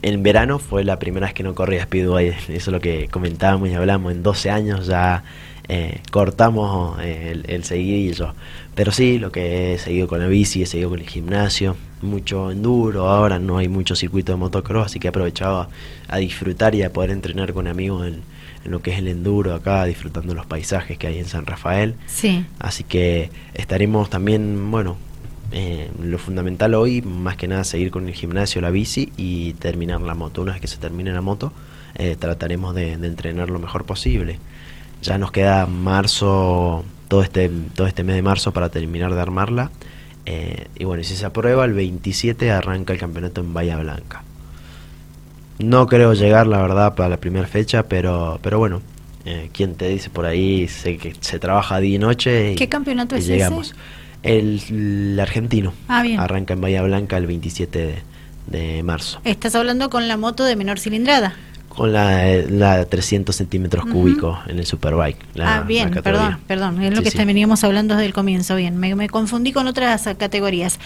en 0.02 0.22
verano 0.22 0.58
fue 0.58 0.84
la 0.84 0.98
primera 0.98 1.26
vez 1.26 1.34
que 1.34 1.42
no 1.42 1.54
corría 1.54 1.84
Speedway. 1.84 2.28
Eso 2.28 2.48
es 2.48 2.68
lo 2.68 2.80
que 2.80 3.08
comentábamos 3.08 3.68
y 3.68 3.74
hablamos. 3.74 4.12
En 4.12 4.22
12 4.22 4.50
años 4.50 4.86
ya 4.86 5.24
eh, 5.68 6.00
cortamos 6.10 6.98
eh, 7.00 7.30
el, 7.32 7.44
el 7.48 7.64
seguidillo. 7.64 8.34
Pero 8.74 8.92
sí, 8.92 9.18
lo 9.18 9.32
que 9.32 9.74
he 9.74 9.78
seguido 9.78 10.06
con 10.06 10.20
la 10.20 10.26
bici, 10.26 10.62
he 10.62 10.66
seguido 10.66 10.90
con 10.90 11.00
el 11.00 11.08
gimnasio, 11.08 11.76
mucho 12.02 12.50
enduro. 12.50 13.08
Ahora 13.08 13.38
no 13.38 13.58
hay 13.58 13.68
mucho 13.68 13.96
circuito 13.96 14.32
de 14.32 14.36
motocross, 14.36 14.86
así 14.86 15.00
que 15.00 15.08
he 15.08 15.10
aprovechado 15.10 15.68
a, 16.08 16.16
disfrutar 16.18 16.74
y 16.74 16.82
a 16.82 16.92
poder 16.92 17.10
entrenar 17.10 17.52
con 17.52 17.68
amigos 17.68 18.06
en, 18.06 18.22
en 18.64 18.70
lo 18.70 18.82
que 18.82 18.92
es 18.92 18.98
el 18.98 19.08
enduro 19.08 19.54
acá, 19.54 19.84
disfrutando 19.86 20.34
los 20.34 20.46
paisajes 20.46 20.98
que 20.98 21.06
hay 21.06 21.18
en 21.18 21.26
San 21.26 21.46
Rafael. 21.46 21.94
Sí. 22.06 22.44
Así 22.58 22.84
que 22.84 23.30
estaremos 23.54 24.10
también, 24.10 24.70
bueno, 24.70 24.98
eh, 25.52 25.90
lo 26.02 26.18
fundamental 26.18 26.74
hoy, 26.74 27.02
más 27.02 27.36
que 27.36 27.48
nada, 27.48 27.64
seguir 27.64 27.90
con 27.90 28.08
el 28.08 28.14
gimnasio, 28.14 28.60
la 28.60 28.70
bici 28.70 29.12
y 29.16 29.54
terminar 29.54 30.00
la 30.00 30.14
moto. 30.14 30.42
Una 30.42 30.52
vez 30.52 30.60
que 30.60 30.68
se 30.68 30.78
termine 30.78 31.12
la 31.12 31.20
moto, 31.20 31.52
eh, 31.94 32.16
trataremos 32.18 32.74
de, 32.74 32.92
entrenar 32.92 33.50
lo 33.50 33.58
mejor 33.58 33.84
posible. 33.84 34.38
Ya 35.02 35.18
nos 35.18 35.30
queda 35.32 35.66
marzo, 35.66 36.84
todo 37.08 37.22
este, 37.22 37.50
todo 37.74 37.86
este 37.86 38.02
mes 38.02 38.16
de 38.16 38.22
marzo 38.22 38.52
para 38.52 38.68
terminar 38.68 39.14
de 39.14 39.20
armarla. 39.20 39.70
Eh, 40.26 40.66
y 40.76 40.84
bueno, 40.84 41.04
si 41.04 41.14
se 41.14 41.24
aprueba, 41.24 41.64
el 41.64 41.72
27 41.72 42.50
arranca 42.50 42.92
el 42.92 42.98
campeonato 42.98 43.40
en 43.40 43.54
Bahía 43.54 43.76
Blanca. 43.76 44.24
No 45.58 45.86
creo 45.86 46.12
llegar, 46.12 46.46
la 46.46 46.60
verdad, 46.60 46.94
para 46.94 47.08
la 47.08 47.16
primera 47.16 47.46
fecha, 47.46 47.84
pero, 47.84 48.38
pero 48.42 48.58
bueno, 48.58 48.82
eh, 49.24 49.48
quien 49.52 49.74
te 49.74 49.88
dice 49.88 50.10
por 50.10 50.26
ahí, 50.26 50.68
sé 50.68 50.98
que 50.98 51.14
se 51.20 51.38
trabaja 51.38 51.80
día 51.80 51.94
y 51.94 51.98
noche. 51.98 52.54
¿Qué 52.56 52.68
campeonato 52.68 53.16
es 53.16 53.26
llegamos. 53.26 53.68
ese? 53.68 53.76
El, 54.26 55.18
argentino. 55.20 55.72
Ah, 55.88 56.04
Arranca 56.18 56.54
en 56.54 56.60
Bahía 56.60 56.82
Blanca 56.82 57.16
el 57.16 57.26
27 57.26 58.02
de, 58.46 58.82
marzo. 58.82 59.20
¿Estás 59.24 59.54
hablando 59.54 59.90
con 59.90 60.08
la 60.08 60.16
moto 60.16 60.44
de 60.44 60.56
menor 60.56 60.78
cilindrada? 60.78 61.34
Con 61.76 61.92
la, 61.92 62.24
la 62.48 62.86
300 62.86 63.36
centímetros 63.36 63.84
cúbicos 63.84 64.38
en 64.48 64.58
el 64.58 64.64
Superbike. 64.66 65.18
ah, 65.40 65.62
bien, 65.66 65.90
perdón, 65.90 66.38
perdón. 66.46 66.82
Es 66.82 66.94
lo 66.94 67.02
que 67.02 67.10
veníamos 67.26 67.64
hablando 67.64 67.94
desde 67.94 68.06
el 68.06 68.14
comienzo. 68.14 68.56
Bien, 68.56 68.76
me, 68.78 69.08
confundí 69.08 69.52
con 69.52 69.66
otras 69.66 70.08
categorías. 70.16 70.78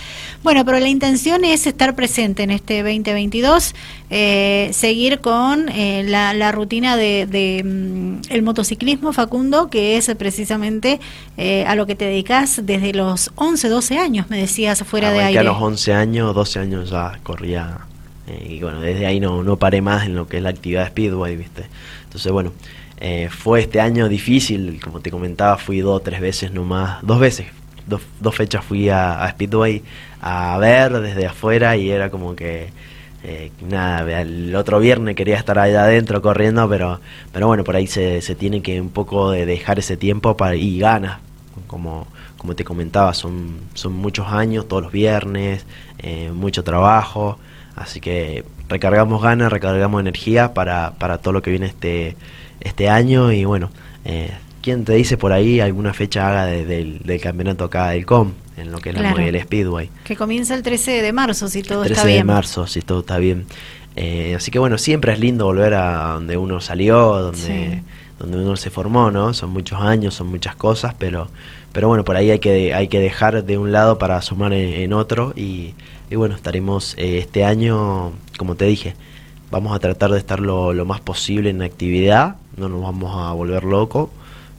Bueno, 0.42 0.64
pero 0.64 0.80
la 0.80 0.88
intención 0.88 1.44
es 1.44 1.66
estar 1.66 1.94
presente 1.94 2.42
en 2.42 2.50
este 2.50 2.82
2022, 2.82 3.74
eh, 4.10 4.70
seguir 4.72 5.20
con 5.20 5.68
eh, 5.68 6.04
la, 6.08 6.50
rutina 6.50 6.96
de, 6.96 7.62
mm, 7.64 8.32
el 8.32 8.42
motociclismo, 8.42 9.12
Facundo, 9.12 9.70
que 9.70 9.96
es 9.96 10.12
precisamente 10.18 10.98
eh, 11.36 11.64
a 11.66 11.74
lo 11.76 11.86
que 11.86 11.94
te 11.94 12.06
dedicas 12.06 12.60
desde 12.64 12.92
los 12.92 13.30
11, 13.36 13.68
12 13.68 13.98
años, 13.98 14.30
me 14.30 14.38
decías, 14.38 14.82
fuera 14.82 15.12
de 15.12 15.20
aire. 15.20 15.38
a 15.38 15.42
los 15.44 15.60
11 15.60 15.94
años, 15.94 16.34
12 16.34 16.58
años 16.58 16.90
ya 16.90 17.20
corría 17.22 17.89
eh, 18.30 18.46
y 18.48 18.60
bueno, 18.60 18.80
desde 18.80 19.06
ahí 19.06 19.20
no, 19.20 19.42
no 19.42 19.56
paré 19.56 19.82
más 19.82 20.06
en 20.06 20.14
lo 20.14 20.28
que 20.28 20.38
es 20.38 20.42
la 20.42 20.50
actividad 20.50 20.84
de 20.84 20.88
Speedway, 20.90 21.36
¿viste? 21.36 21.64
Entonces, 22.04 22.30
bueno, 22.32 22.52
eh, 22.98 23.28
fue 23.30 23.60
este 23.60 23.80
año 23.80 24.08
difícil, 24.08 24.80
como 24.82 25.00
te 25.00 25.10
comentaba, 25.10 25.56
fui 25.56 25.80
dos 25.80 25.96
o 25.96 26.00
tres 26.00 26.20
veces 26.20 26.52
nomás, 26.52 26.98
dos 27.02 27.18
veces, 27.18 27.46
dos, 27.86 28.02
dos 28.20 28.34
fechas 28.34 28.64
fui 28.64 28.88
a, 28.88 29.26
Speedway 29.30 29.82
a 30.20 30.58
ver 30.58 31.00
desde 31.00 31.26
afuera 31.26 31.76
y 31.76 31.90
era 31.90 32.10
como 32.10 32.36
que 32.36 32.68
eh, 33.24 33.50
nada, 33.62 34.20
el 34.20 34.54
otro 34.54 34.80
viernes 34.80 35.16
quería 35.16 35.36
estar 35.36 35.58
allá 35.58 35.84
adentro 35.84 36.22
corriendo, 36.22 36.68
pero, 36.68 37.00
pero 37.32 37.46
bueno, 37.46 37.64
por 37.64 37.76
ahí 37.76 37.86
se, 37.86 38.20
se 38.22 38.34
tiene 38.34 38.62
que 38.62 38.80
un 38.80 38.90
poco 38.90 39.30
de 39.30 39.46
dejar 39.46 39.78
ese 39.78 39.96
tiempo 39.96 40.36
para, 40.36 40.54
y 40.56 40.78
ganas, 40.78 41.18
como, 41.66 42.06
como 42.38 42.54
te 42.54 42.64
comentaba, 42.64 43.14
son, 43.14 43.60
son 43.74 43.92
muchos 43.94 44.28
años, 44.28 44.68
todos 44.68 44.82
los 44.82 44.92
viernes, 44.92 45.66
mucho 46.32 46.64
trabajo, 46.64 47.38
Así 47.76 48.00
que 48.00 48.44
recargamos 48.68 49.22
ganas, 49.22 49.52
recargamos 49.52 50.00
energía 50.00 50.54
para, 50.54 50.92
para 50.98 51.18
todo 51.18 51.32
lo 51.32 51.42
que 51.42 51.50
viene 51.50 51.66
este, 51.66 52.16
este 52.60 52.88
año 52.88 53.32
y 53.32 53.44
bueno, 53.44 53.70
eh, 54.04 54.32
¿quién 54.62 54.84
te 54.84 54.94
dice 54.94 55.16
por 55.16 55.32
ahí 55.32 55.60
alguna 55.60 55.92
fecha 55.92 56.28
haga 56.28 56.46
del, 56.46 57.20
campeonato 57.22 57.64
acá 57.64 57.90
del 57.90 58.06
COM? 58.06 58.32
En 58.56 58.72
lo 58.72 58.78
que 58.78 58.90
es 58.90 59.00
la 59.00 59.12
el 59.12 59.40
Speedway. 59.40 59.88
Que 60.04 60.16
comienza 60.16 60.54
el 60.54 60.62
13 60.62 61.00
de 61.00 61.12
marzo, 61.14 61.48
si 61.48 61.62
todo 61.62 61.82
está 61.82 62.04
bien. 62.04 62.04
13 62.04 62.16
de 62.18 62.24
marzo, 62.24 62.66
si 62.66 62.82
todo 62.82 63.00
está 63.00 63.16
bien. 63.16 63.46
Eh, 63.96 64.34
así 64.36 64.50
que 64.50 64.58
bueno, 64.58 64.76
siempre 64.76 65.12
es 65.12 65.18
lindo 65.18 65.46
volver 65.46 65.74
a 65.74 66.12
donde 66.14 66.36
uno 66.36 66.60
salió, 66.60 67.16
donde, 67.16 67.82
donde 68.20 68.38
uno 68.38 68.56
se 68.56 68.70
formó, 68.70 69.10
¿no? 69.10 69.34
Son 69.34 69.50
muchos 69.50 69.80
años, 69.80 70.14
son 70.14 70.28
muchas 70.28 70.54
cosas, 70.54 70.94
pero, 70.98 71.28
pero 71.72 71.88
bueno, 71.88 72.04
por 72.04 72.16
ahí 72.16 72.30
hay 72.30 72.38
que, 72.38 72.74
hay 72.74 72.86
que 72.86 73.00
dejar 73.00 73.42
de 73.44 73.58
un 73.58 73.72
lado 73.72 73.98
para 73.98 74.20
sumar 74.22 74.52
en 74.52 74.92
otro 74.92 75.32
y, 75.34 75.74
y 76.10 76.16
bueno, 76.16 76.34
estaremos 76.34 76.94
eh, 76.98 77.18
este 77.18 77.44
año, 77.44 78.12
como 78.36 78.56
te 78.56 78.66
dije, 78.66 78.94
vamos 79.50 79.74
a 79.74 79.78
tratar 79.78 80.10
de 80.10 80.18
estar 80.18 80.40
lo, 80.40 80.72
más 80.84 81.00
posible 81.00 81.50
en 81.50 81.62
actividad, 81.62 82.36
no 82.56 82.68
nos 82.68 82.82
vamos 82.82 83.14
a 83.16 83.32
volver 83.32 83.64
locos, 83.64 84.10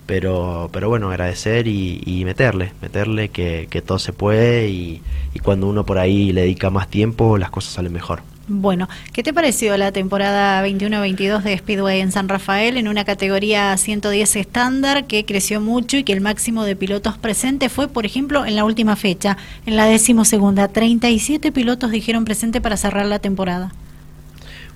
pero, 0.06 0.70
pero 0.72 0.90
bueno, 0.90 1.10
agradecer 1.10 1.68
y, 1.68 2.24
meterle, 2.26 2.74
meterle 2.82 3.30
que, 3.30 3.84
todo 3.86 4.00
se 4.00 4.14
puede 4.14 4.70
y, 4.70 5.02
y 5.34 5.40
cuando 5.40 5.68
uno 5.68 5.86
por 5.86 6.00
ahí 6.00 6.32
le 6.32 6.42
dedica 6.42 6.70
más 6.70 6.90
tiempo, 6.90 7.38
las 7.38 7.52
cosas 7.52 7.74
salen 7.74 7.94
mejor. 7.94 8.31
Bueno, 8.54 8.90
¿qué 9.14 9.24
te 9.24 9.34
pareció 9.34 9.78
la 9.78 9.94
temporada 9.94 10.62
21-22 10.68 11.42
de 11.42 11.58
Speedway 11.58 12.02
en 12.02 12.12
San 12.12 12.28
Rafael 12.28 12.76
en 12.76 12.90
una 12.90 13.06
categoría 13.06 13.78
110 13.78 14.36
estándar 14.36 15.08
que 15.08 15.24
creció 15.24 15.62
mucho 15.62 15.96
y 15.96 16.04
que 16.04 16.12
el 16.12 16.20
máximo 16.20 16.66
de 16.66 16.76
pilotos 16.76 17.18
presentes 17.18 17.72
fue, 17.72 17.88
por 17.88 18.06
ejemplo, 18.06 18.46
en 18.46 18.58
la 18.58 18.66
última 18.66 18.98
fecha, 18.98 19.38
en 19.66 19.78
la 19.78 19.86
decimosegunda, 19.86 20.68
37 20.68 21.54
pilotos 21.54 21.92
dijeron 21.92 22.26
presente 22.26 22.60
para 22.60 22.76
cerrar 22.76 23.06
la 23.06 23.20
temporada? 23.20 23.72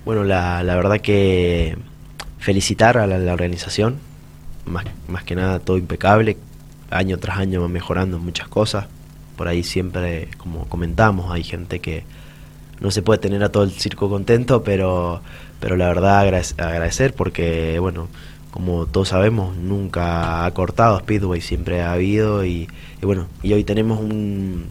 Bueno, 0.06 0.24
la, 0.24 0.64
verdad 0.64 1.02
que 1.02 1.78
felicitar 2.40 2.98
a 2.98 3.08
la, 3.08 3.34
organización, 3.34 3.98
más, 4.64 4.86
más 5.10 5.26
que 5.26 5.36
nada 5.36 5.60
todo 5.60 5.78
impecable, 5.78 6.38
año 6.92 7.18
tras 7.18 7.40
año 7.40 7.62
va 7.62 7.68
mejorando 7.68 8.20
muchas 8.20 8.48
cosas, 8.48 8.86
por 9.36 9.50
ahí 9.50 9.64
siempre, 9.64 10.30
como 10.38 10.64
comentamos, 10.70 11.30
hay 11.30 11.44
gente 11.44 11.80
que 11.80 12.06
no 12.80 12.92
se 12.92 13.02
puede 13.02 13.20
tener 13.20 13.44
a 13.44 13.50
todo 13.50 13.64
el 13.64 13.72
circo 13.72 14.10
contento, 14.10 14.64
pero, 14.64 15.22
pero 15.60 15.76
la 15.76 15.88
verdad 15.88 16.20
agradecer 16.20 17.14
porque, 17.14 17.80
bueno, 17.80 18.08
como 18.52 18.86
todos 18.86 19.10
sabemos, 19.10 19.56
nunca 19.58 20.46
ha 20.46 20.52
cortado 20.52 21.00
Speedway, 21.00 21.42
siempre 21.42 21.82
ha 21.82 21.94
habido 21.94 22.46
y, 22.46 22.70
bueno, 23.02 23.28
y 23.44 23.54
hoy 23.54 23.64
tenemos 23.64 24.00
un, 24.00 24.68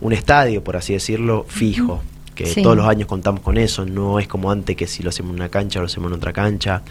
un 0.00 0.12
estadio, 0.12 0.64
por 0.64 0.76
así 0.76 0.94
decirlo, 0.94 1.44
fijo, 1.48 2.02
que 2.34 2.44
todos 2.62 2.76
los 2.76 2.86
años 2.86 3.08
contamos 3.08 3.40
con 3.40 3.58
eso, 3.58 3.84
no 3.84 4.18
es 4.18 4.28
como 4.28 4.50
antes 4.50 4.76
que 4.76 4.86
si 4.86 5.02
lo 5.02 5.10
hacemos 5.10 5.30
en 5.30 5.36
una 5.36 5.48
cancha 5.48 5.80
o 5.80 5.82
lo 5.82 5.86
hacemos 5.86 6.10
en 6.10 6.16
otra 6.16 6.32
cancha, 6.32 6.82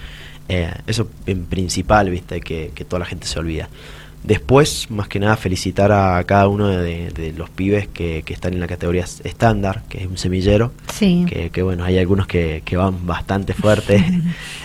eh, 0.49 0.71
eso 0.85 1.07
en 1.25 1.45
principal, 1.45 2.09
viste, 2.09 2.41
que, 2.41 2.71
que 2.75 2.85
toda 2.85 2.99
la 2.99 3.05
gente 3.05 3.27
se 3.27 3.39
olvida. 3.39 3.69
Después, 4.23 4.91
más 4.91 5.07
que 5.07 5.19
nada, 5.19 5.37
felicitar 5.37 5.91
a 5.91 6.21
cada 6.25 6.47
uno 6.49 6.67
de, 6.67 7.33
los 7.37 7.49
pibes 7.49 7.87
que, 7.87 8.23
están 8.27 8.53
en 8.53 8.59
la 8.59 8.67
categoría 8.67 9.05
estándar, 9.23 9.83
que 9.87 9.99
es 9.99 10.07
un 10.07 10.17
semillero. 10.17 10.73
Sí. 10.93 11.25
Que, 11.51 11.61
bueno, 11.61 11.85
hay 11.85 11.97
algunos 11.97 12.27
que, 12.27 12.61
van 12.75 13.05
bastante 13.05 13.53
fuerte. 13.53 14.03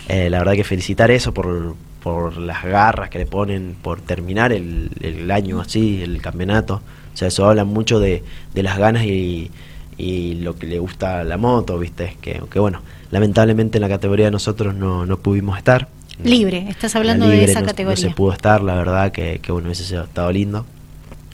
Eh, 0.08 0.28
la 0.28 0.40
verdad 0.40 0.54
que 0.54 0.64
felicitar 0.64 1.10
eso 1.10 1.32
por, 1.32 1.74
por 2.02 2.36
las 2.36 2.64
garras 2.64 3.08
que 3.08 3.18
le 3.18 3.24
ponen, 3.24 3.76
por 3.80 4.00
terminar 4.00 4.52
el, 4.52 4.90
el 5.00 5.30
año 5.30 5.60
así, 5.60 6.02
el 6.02 6.20
campeonato. 6.20 6.82
O 7.14 7.16
sea, 7.16 7.28
eso 7.28 7.48
habla 7.48 7.64
mucho 7.64 8.00
de, 8.00 8.22
de 8.52 8.62
las 8.62 8.76
ganas 8.78 9.04
y, 9.04 9.50
y 9.96 10.34
lo 10.34 10.56
que 10.56 10.66
le 10.66 10.78
gusta 10.78 11.20
a 11.20 11.24
la 11.24 11.36
moto, 11.36 11.78
¿viste? 11.78 12.16
Que, 12.20 12.42
que 12.50 12.58
bueno, 12.58 12.82
lamentablemente 13.10 13.78
en 13.78 13.82
la 13.82 13.88
categoría 13.88 14.26
de 14.26 14.32
nosotros 14.32 14.74
no, 14.74 15.06
no 15.06 15.18
pudimos 15.18 15.58
estar 15.58 15.88
Libre, 16.24 16.66
estás 16.68 16.94
hablando 16.96 17.28
de 17.28 17.44
esa 17.44 17.62
categoría. 17.62 18.04
No 18.04 18.10
se 18.10 18.14
pudo 18.14 18.32
estar, 18.32 18.62
la 18.62 18.74
verdad 18.74 19.12
que, 19.12 19.40
que 19.40 19.52
bueno, 19.52 19.70
ese 19.70 19.96
ha 19.96 20.04
estado 20.04 20.30
lindo. 20.32 20.66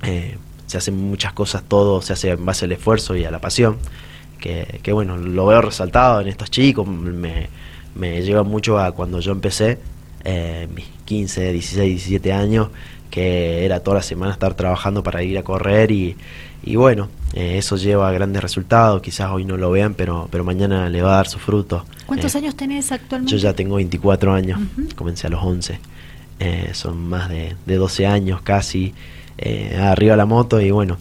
Eh, 0.02 0.36
se 0.66 0.78
hacen 0.78 0.96
muchas 0.96 1.32
cosas, 1.32 1.62
todo 1.66 2.02
se 2.02 2.12
hace 2.12 2.30
en 2.30 2.44
base 2.44 2.66
al 2.66 2.72
esfuerzo 2.72 3.16
y 3.16 3.24
a 3.24 3.30
la 3.30 3.40
pasión. 3.40 3.78
Que, 4.38 4.80
que 4.82 4.92
bueno, 4.92 5.16
lo 5.16 5.46
veo 5.46 5.62
resaltado 5.62 6.20
en 6.20 6.28
estos 6.28 6.50
chicos, 6.50 6.86
me, 6.86 7.48
me 7.94 8.22
lleva 8.22 8.44
mucho 8.44 8.78
a 8.78 8.92
cuando 8.92 9.18
yo 9.20 9.32
empecé, 9.32 9.78
eh, 10.24 10.68
mis 10.74 10.86
15, 11.04 11.52
16, 11.52 11.90
17 11.90 12.32
años, 12.32 12.68
que 13.10 13.64
era 13.64 13.80
toda 13.80 13.98
la 13.98 14.02
semana 14.02 14.32
estar 14.32 14.54
trabajando 14.54 15.02
para 15.02 15.22
ir 15.22 15.38
a 15.38 15.42
correr 15.42 15.90
y, 15.90 16.16
y 16.62 16.76
bueno, 16.76 17.08
eh, 17.34 17.58
eso 17.58 17.76
lleva 17.76 18.08
a 18.08 18.12
grandes 18.12 18.42
resultados, 18.42 19.00
quizás 19.02 19.30
hoy 19.30 19.44
no 19.44 19.56
lo 19.56 19.70
vean, 19.70 19.94
pero, 19.94 20.28
pero 20.30 20.44
mañana 20.44 20.88
le 20.88 21.02
va 21.02 21.14
a 21.14 21.16
dar 21.16 21.28
su 21.28 21.38
fruto. 21.38 21.84
¿Cuántos 22.06 22.34
eh, 22.34 22.38
años 22.38 22.56
tenés 22.56 22.92
actualmente? 22.92 23.32
Yo 23.32 23.38
ya 23.38 23.52
tengo 23.54 23.76
24 23.76 24.32
años, 24.32 24.60
comencé 24.96 25.26
a 25.26 25.30
los 25.30 25.42
11, 25.42 25.80
eh, 26.40 26.70
son 26.72 27.08
más 27.08 27.28
de, 27.28 27.56
de 27.66 27.76
12 27.76 28.06
años 28.06 28.42
casi, 28.42 28.94
arriba 29.80 30.16
la 30.16 30.26
moto 30.26 30.60
y 30.60 30.70
bueno, 30.72 30.98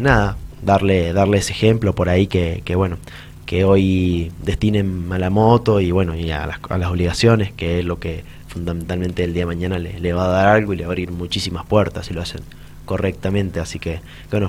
nada, 0.00 0.36
darle, 0.62 1.12
darle 1.12 1.38
ese 1.38 1.52
ejemplo 1.52 1.94
por 1.94 2.08
ahí 2.08 2.28
que, 2.28 2.62
que 2.64 2.76
bueno, 2.76 2.98
que 3.44 3.64
hoy 3.64 4.30
destinen 4.44 5.08
a 5.12 5.18
la 5.18 5.30
moto 5.30 5.80
y 5.80 5.90
bueno, 5.90 6.14
y 6.14 6.30
a 6.30 6.46
las, 6.46 6.58
a 6.68 6.78
las 6.78 6.90
obligaciones, 6.90 7.52
que 7.52 7.80
es 7.80 7.84
lo 7.84 7.98
que 7.98 8.24
fundamentalmente 8.52 9.24
el 9.24 9.32
día 9.32 9.42
de 9.42 9.46
mañana 9.46 9.78
le, 9.78 9.98
le, 9.98 10.12
va 10.12 10.26
a 10.26 10.28
dar 10.28 10.48
algo 10.48 10.72
y 10.72 10.76
le 10.76 10.84
va 10.84 10.88
a 10.88 10.92
abrir 10.92 11.10
muchísimas 11.10 11.64
puertas 11.64 12.06
si 12.06 12.14
lo 12.14 12.20
hacen 12.20 12.40
correctamente, 12.84 13.60
así 13.60 13.78
que 13.78 14.00
bueno, 14.30 14.48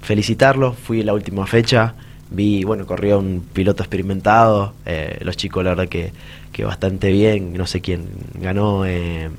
felicitarlo, 0.00 0.72
fui 0.72 1.00
en 1.00 1.06
la 1.06 1.14
última 1.14 1.46
fecha, 1.46 1.94
vi, 2.30 2.64
bueno, 2.64 2.86
corrió 2.86 3.18
un 3.18 3.44
piloto 3.52 3.82
experimentado, 3.82 4.74
eh, 4.86 5.18
los 5.22 5.36
chicos 5.36 5.64
la 5.64 5.70
verdad 5.70 5.88
que, 5.88 6.12
que 6.52 6.64
bastante 6.64 7.10
bien, 7.10 7.54
no 7.54 7.66
sé 7.66 7.80
quién 7.80 8.06
ganó, 8.34 8.86
eh, 8.86 9.30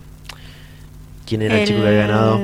¿quién 1.26 1.42
era 1.42 1.60
el, 1.60 1.68
chico 1.68 1.82
que 1.82 1.88
había 1.88 2.08
ganado? 2.08 2.40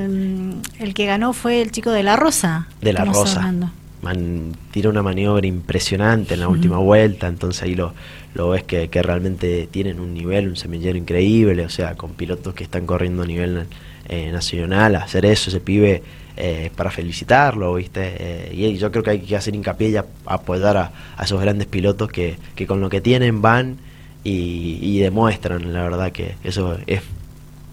El 0.79 0.93
que 0.93 1.05
ganó 1.05 1.33
fue 1.33 1.61
el 1.61 1.71
chico 1.71 1.91
de 1.91 2.03
La 2.03 2.15
Rosa. 2.15 2.67
De 2.81 2.93
La 2.93 3.03
Rosa. 3.03 3.53
Man, 4.01 4.53
tiró 4.71 4.89
una 4.89 5.03
maniobra 5.03 5.45
impresionante 5.45 6.35
en 6.35 6.39
la 6.39 6.47
última 6.47 6.77
vuelta, 6.77 7.27
entonces 7.27 7.63
ahí 7.63 7.75
lo, 7.75 7.93
lo 8.33 8.49
ves 8.49 8.63
que, 8.63 8.89
que, 8.89 9.01
realmente 9.01 9.67
tienen 9.69 9.99
un 9.99 10.13
nivel, 10.13 10.47
un 10.47 10.55
semillero 10.55 10.97
increíble, 10.97 11.65
o 11.65 11.69
sea, 11.69 11.95
con 11.95 12.11
pilotos 12.11 12.53
que 12.53 12.63
están 12.63 12.85
corriendo 12.85 13.23
a 13.23 13.25
nivel 13.25 13.65
eh, 14.07 14.31
nacional, 14.31 14.95
hacer 14.95 15.25
eso, 15.25 15.49
ese 15.49 15.59
pibe 15.59 16.01
eh, 16.35 16.71
para 16.75 16.89
felicitarlo, 16.89 17.75
¿viste? 17.75 18.15
Eh, 18.17 18.53
y 18.55 18.77
yo 18.77 18.91
creo 18.91 19.03
que 19.03 19.09
hay 19.09 19.19
que 19.19 19.35
hacer 19.35 19.53
hincapié 19.53 19.89
y 19.89 19.97
apoyar 20.25 20.77
a, 20.77 20.91
esos 21.21 21.41
grandes 21.41 21.67
pilotos 21.67 22.09
que, 22.09 22.37
que, 22.55 22.65
con 22.65 22.79
lo 22.79 22.89
que 22.89 23.01
tienen 23.01 23.41
van 23.41 23.77
y, 24.23 24.99
demuestran, 24.99 25.73
la 25.73 25.83
verdad 25.83 26.11
que 26.11 26.35
eso 26.43 26.77
es 26.87 27.01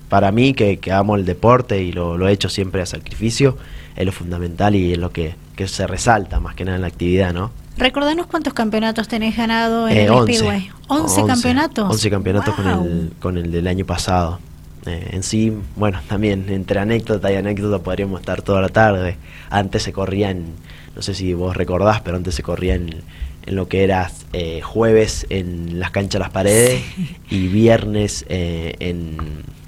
para 0.08 0.32
mí 0.32 0.54
que, 0.54 0.78
que 0.78 0.92
amo 0.92 1.16
el 1.16 1.24
deporte 1.24 1.82
y 1.82 1.92
lo, 1.92 2.16
lo, 2.16 2.28
he 2.28 2.32
hecho 2.32 2.48
siempre 2.48 2.82
a 2.82 2.86
sacrificio, 2.86 3.56
es 3.96 4.06
lo 4.06 4.12
fundamental 4.12 4.74
y 4.74 4.92
es 4.92 4.98
lo 4.98 5.10
que, 5.10 5.34
que 5.54 5.68
se 5.68 5.86
resalta 5.86 6.40
más 6.40 6.54
que 6.54 6.64
nada 6.64 6.76
en 6.76 6.82
la 6.82 6.88
actividad, 6.88 7.32
¿no? 7.32 7.50
Recordanos 7.78 8.26
cuántos 8.26 8.54
campeonatos 8.54 9.06
tenés 9.06 9.36
ganado 9.36 9.88
en 9.88 9.98
el 9.98 10.10
11, 10.10 10.32
Speedway. 10.32 10.70
11, 10.88 11.24
campeonatos. 11.26 11.90
11 11.90 12.10
campeonatos 12.10 12.54
con, 12.54 12.66
el, 12.66 13.12
con 13.20 13.38
el 13.38 13.52
del 13.52 13.66
año 13.66 13.84
pasado. 13.84 14.38
Eh, 14.86 15.10
en 15.12 15.22
sí, 15.22 15.52
bueno, 15.74 16.00
también 16.08 16.46
entre 16.48 16.80
anécdota 16.80 17.30
y 17.30 17.36
anécdota 17.36 17.82
podríamos 17.82 18.20
estar 18.20 18.40
toda 18.40 18.62
la 18.62 18.70
tarde. 18.70 19.16
Antes 19.50 19.82
se 19.82 19.92
corría 19.92 20.30
en, 20.30 20.54
no 20.94 21.02
sé 21.02 21.14
si 21.14 21.34
vos 21.34 21.56
recordás, 21.56 22.00
pero 22.00 22.16
antes 22.16 22.34
se 22.34 22.42
corría 22.42 22.76
en, 22.76 23.02
en 23.46 23.56
lo 23.56 23.68
que 23.68 23.84
era 23.84 24.10
eh, 24.32 24.60
jueves 24.60 25.26
en 25.30 25.78
las 25.78 25.90
canchas 25.90 26.20
Las 26.20 26.30
Paredes 26.30 26.82
y 27.30 27.48
viernes 27.48 28.24
eh, 28.28 28.74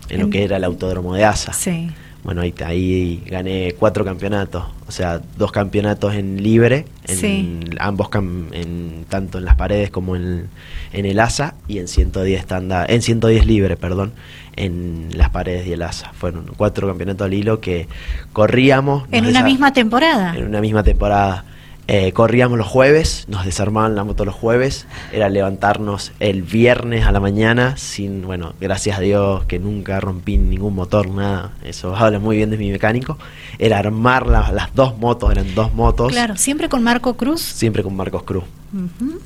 en, 0.08 0.16
en, 0.16 0.20
lo 0.20 0.30
que 0.30 0.44
era 0.44 0.56
el 0.56 0.64
Autódromo 0.64 1.14
de 1.14 1.24
Asa. 1.24 1.52
Sí. 1.52 1.90
Bueno, 2.24 2.42
ahí, 2.42 2.52
ahí 2.64 3.22
gané 3.26 3.74
cuatro 3.78 4.04
campeonatos, 4.04 4.64
o 4.86 4.92
sea, 4.92 5.20
dos 5.36 5.52
campeonatos 5.52 6.14
en 6.14 6.42
libre, 6.42 6.84
en 7.06 7.76
ambos 7.78 8.10
en, 8.12 9.06
tanto 9.08 9.38
en 9.38 9.44
las 9.44 9.54
paredes 9.54 9.90
como 9.90 10.16
en, 10.16 10.48
en 10.92 11.06
el 11.06 11.20
ASA 11.20 11.54
y 11.68 11.78
en 11.78 11.86
110 11.86 12.44
tanda, 12.44 12.84
en 12.86 13.02
110 13.02 13.46
libre, 13.46 13.76
perdón, 13.76 14.12
en 14.56 15.10
las 15.16 15.30
paredes 15.30 15.68
y 15.68 15.72
el 15.72 15.82
ASA. 15.82 16.12
Fueron 16.12 16.50
cuatro 16.56 16.88
campeonatos 16.88 17.24
al 17.24 17.34
hilo 17.34 17.60
que 17.60 17.88
corríamos. 18.32 19.04
En 19.12 19.24
una 19.24 19.42
misma 19.42 19.72
temporada. 19.72 20.36
En 20.36 20.44
una 20.44 20.60
misma 20.60 20.82
temporada. 20.82 21.44
Eh, 21.90 22.12
corríamos 22.12 22.58
los 22.58 22.66
jueves, 22.66 23.24
nos 23.28 23.46
desarmaban 23.46 23.94
la 23.94 24.04
moto 24.04 24.26
los 24.26 24.34
jueves, 24.34 24.86
era 25.10 25.30
levantarnos 25.30 26.12
el 26.20 26.42
viernes 26.42 27.06
a 27.06 27.12
la 27.12 27.18
mañana, 27.18 27.78
sin, 27.78 28.26
bueno, 28.26 28.52
gracias 28.60 28.98
a 28.98 29.00
Dios 29.00 29.46
que 29.46 29.58
nunca 29.58 29.98
rompí 29.98 30.36
ningún 30.36 30.74
motor, 30.74 31.08
nada, 31.08 31.52
eso 31.64 31.96
habla 31.96 32.18
muy 32.18 32.36
bien 32.36 32.50
de 32.50 32.58
mi 32.58 32.70
mecánico, 32.70 33.16
era 33.58 33.78
armar 33.78 34.26
las 34.26 34.74
dos 34.74 34.98
motos, 34.98 35.32
eran 35.32 35.54
dos 35.54 35.72
motos. 35.72 36.12
Claro, 36.12 36.36
siempre 36.36 36.68
con 36.68 36.82
Marco 36.82 37.16
Cruz. 37.16 37.40
Siempre 37.40 37.82
con 37.82 37.96
Marcos 37.96 38.22
Cruz, 38.24 38.44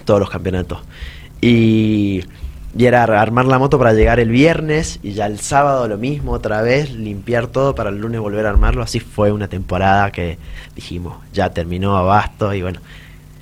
todos 0.05 0.21
los 0.21 0.31
campeonatos. 0.31 0.79
Y 1.41 2.23
y 2.77 2.87
era 2.87 3.05
armar 3.05 3.45
la 3.45 3.59
moto 3.59 3.79
para 3.79 3.93
llegar 3.93 4.19
el 4.19 4.31
viernes 4.31 4.99
y 5.03 5.13
ya 5.13 5.27
el 5.27 5.39
sábado 5.41 5.89
lo 5.89 5.99
mismo 5.99 6.33
otra 6.33 6.63
vez, 6.63 6.91
limpiar 6.93 7.47
todo 7.47 7.75
para 7.75 7.91
el 7.91 7.99
lunes 7.99 8.21
volver 8.21 8.47
a 8.47 8.51
armarlo. 8.51 8.83
Así 8.83 8.99
fue 9.01 9.31
una 9.31 9.49
temporada 9.49 10.11
que 10.11 10.39
dijimos, 10.75 11.17
ya 11.35 11.51
terminó 11.51 11.97
abasto 11.97 12.55
y 12.55 12.63
bueno, 12.63 12.81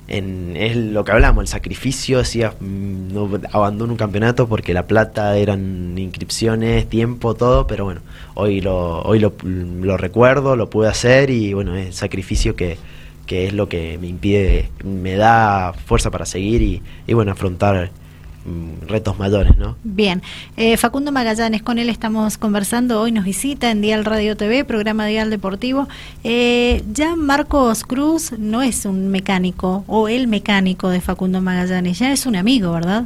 en, 0.09 0.57
es 0.57 0.75
lo 0.75 1.05
que 1.05 1.13
hablamos, 1.13 1.43
el 1.43 1.47
sacrificio, 1.47 2.17
decía, 2.17 2.53
mm, 2.59 3.13
no 3.13 3.29
abandono 3.53 3.93
un 3.93 3.97
campeonato 3.97 4.47
porque 4.47 4.73
la 4.73 4.85
plata 4.85 5.37
eran 5.37 5.97
inscripciones, 5.97 6.89
tiempo, 6.89 7.33
todo, 7.33 7.67
pero 7.67 7.85
bueno, 7.85 8.01
hoy 8.33 8.59
lo, 8.59 9.01
hoy 9.03 9.19
lo, 9.19 9.97
recuerdo, 9.97 10.57
lo 10.57 10.69
pude 10.69 10.89
hacer 10.89 11.29
y 11.29 11.53
bueno, 11.53 11.75
es 11.77 11.95
sacrificio 11.95 12.57
que, 12.57 12.77
que 13.25 13.47
es 13.47 13.53
lo 13.53 13.69
que 13.69 13.97
me 13.97 14.07
impide, 14.07 14.69
me 14.83 15.15
da 15.15 15.71
fuerza 15.85 16.11
para 16.11 16.25
seguir 16.25 16.61
y, 16.61 16.81
y 17.07 17.13
bueno, 17.13 17.31
afrontar 17.31 17.91
retos 18.87 19.17
mayores, 19.19 19.57
¿no? 19.57 19.75
Bien, 19.83 20.21
eh, 20.57 20.77
Facundo 20.77 21.11
Magallanes, 21.11 21.61
con 21.61 21.77
él 21.77 21.89
estamos 21.89 22.37
conversando, 22.37 22.99
hoy 22.99 23.11
nos 23.11 23.25
visita 23.25 23.71
en 23.71 23.81
Dial 23.81 24.05
Radio 24.05 24.35
TV, 24.35 24.65
programa 24.65 25.05
Dial 25.05 25.29
Deportivo. 25.29 25.87
Eh, 26.23 26.83
ya 26.91 27.15
Marcos 27.15 27.83
Cruz 27.83 28.33
no 28.37 28.61
es 28.61 28.85
un 28.85 29.09
mecánico 29.09 29.83
o 29.87 30.07
el 30.07 30.27
mecánico 30.27 30.89
de 30.89 31.01
Facundo 31.01 31.41
Magallanes, 31.41 31.99
ya 31.99 32.11
es 32.11 32.25
un 32.25 32.35
amigo, 32.35 32.71
¿verdad? 32.71 33.05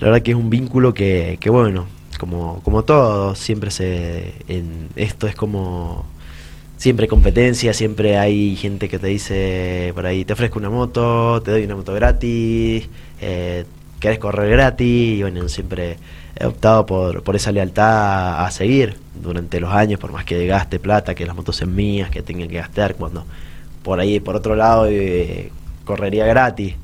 La 0.00 0.08
verdad 0.08 0.22
que 0.22 0.32
es 0.32 0.36
un 0.36 0.50
vínculo 0.50 0.92
que, 0.92 1.38
que 1.40 1.50
bueno, 1.50 1.86
como, 2.18 2.60
como 2.62 2.84
todo, 2.84 3.34
siempre 3.34 3.70
se... 3.70 4.34
En, 4.48 4.88
esto 4.96 5.26
es 5.26 5.34
como 5.34 6.04
siempre 6.76 7.08
competencia, 7.08 7.72
siempre 7.72 8.18
hay 8.18 8.54
gente 8.56 8.88
que 8.88 8.98
te 8.98 9.06
dice 9.06 9.92
por 9.94 10.06
ahí, 10.06 10.24
te 10.24 10.34
ofrezco 10.34 10.58
una 10.58 10.70
moto, 10.70 11.40
te 11.42 11.50
doy 11.50 11.64
una 11.64 11.76
moto 11.76 11.94
gratis, 11.94 12.88
eh, 13.20 13.64
querés 14.06 14.20
correr 14.20 14.50
gratis 14.50 15.18
y 15.18 15.22
bueno, 15.22 15.48
siempre 15.48 15.96
he 16.38 16.46
optado 16.46 16.86
por, 16.86 17.24
por 17.24 17.34
esa 17.34 17.50
lealtad 17.50 18.44
a, 18.44 18.50
seguir 18.52 18.96
durante 19.20 19.58
los 19.58 19.72
años, 19.72 19.98
por 19.98 20.12
más 20.12 20.24
que 20.24 20.46
gaste 20.46 20.78
plata, 20.78 21.16
que 21.16 21.26
las 21.26 21.34
motos 21.34 21.56
sean 21.56 21.74
mías, 21.74 22.08
que 22.08 22.22
tenga 22.22 22.46
que 22.46 22.54
gastar, 22.54 22.94
cuando 22.94 23.24
por 23.82 23.98
ahí, 23.98 24.20
por 24.20 24.36
otro 24.36 24.54
lado, 24.54 24.86
eh, 24.88 25.50
correría 25.84 26.24
gratis. 26.24 26.76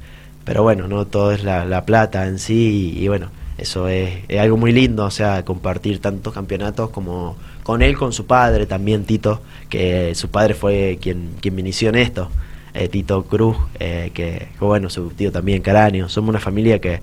Pero 0.45 0.64
bueno, 0.64 0.88
no 0.88 1.07
todo 1.07 1.31
es 1.31 1.45
la, 1.45 1.64
la 1.64 1.85
plata 1.85 2.26
en 2.26 2.41
sí 2.41 2.93
y, 2.97 3.07
bueno, 3.07 3.29
eso 3.57 3.87
es, 3.87 4.25
es, 4.26 4.41
algo 4.41 4.57
muy 4.57 4.73
lindo, 4.73 5.05
o 5.05 5.11
sea, 5.12 5.45
compartir 5.45 6.00
tantos 6.00 6.35
campeonatos 6.35 6.91
como 6.91 7.37
con 7.62 7.83
él, 7.83 7.97
con 7.97 8.12
su 8.12 8.26
padre 8.26 8.67
también, 8.67 9.05
Tito, 9.05 9.43
que 9.69 10.17
su 10.17 10.29
padre 10.29 10.55
fue 10.55 10.99
quien, 11.00 11.37
quien 11.41 11.55
me 11.55 11.61
inició 11.61 11.91
en 11.91 11.97
esto. 11.97 12.31
Eh, 12.75 12.88
Tito 12.88 13.25
Cruz, 13.25 13.57
eh, 13.79 14.11
que, 14.14 14.49
bueno, 14.59 14.88
su 14.88 15.11
tío 15.11 15.31
también, 15.31 15.61
Caranio. 15.61 16.09
Somos 16.09 16.31
una 16.31 16.41
familia 16.41 16.79
que, 16.79 17.00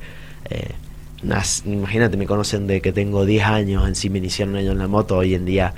eh, 0.50 0.72
imagínate, 1.66 2.18
me 2.18 2.26
conocen 2.26 2.66
de 2.66 2.82
que 2.82 2.92
tengo 2.92 3.24
10 3.24 3.44
años, 3.44 3.88
en 3.88 3.96
sí 3.96 4.10
me 4.10 4.18
iniciaron 4.18 4.58
ellos 4.58 4.72
en 4.74 4.80
la 4.80 4.88
moto, 4.88 5.18
hoy 5.18 5.36
en 5.36 5.46
día 5.46 5.74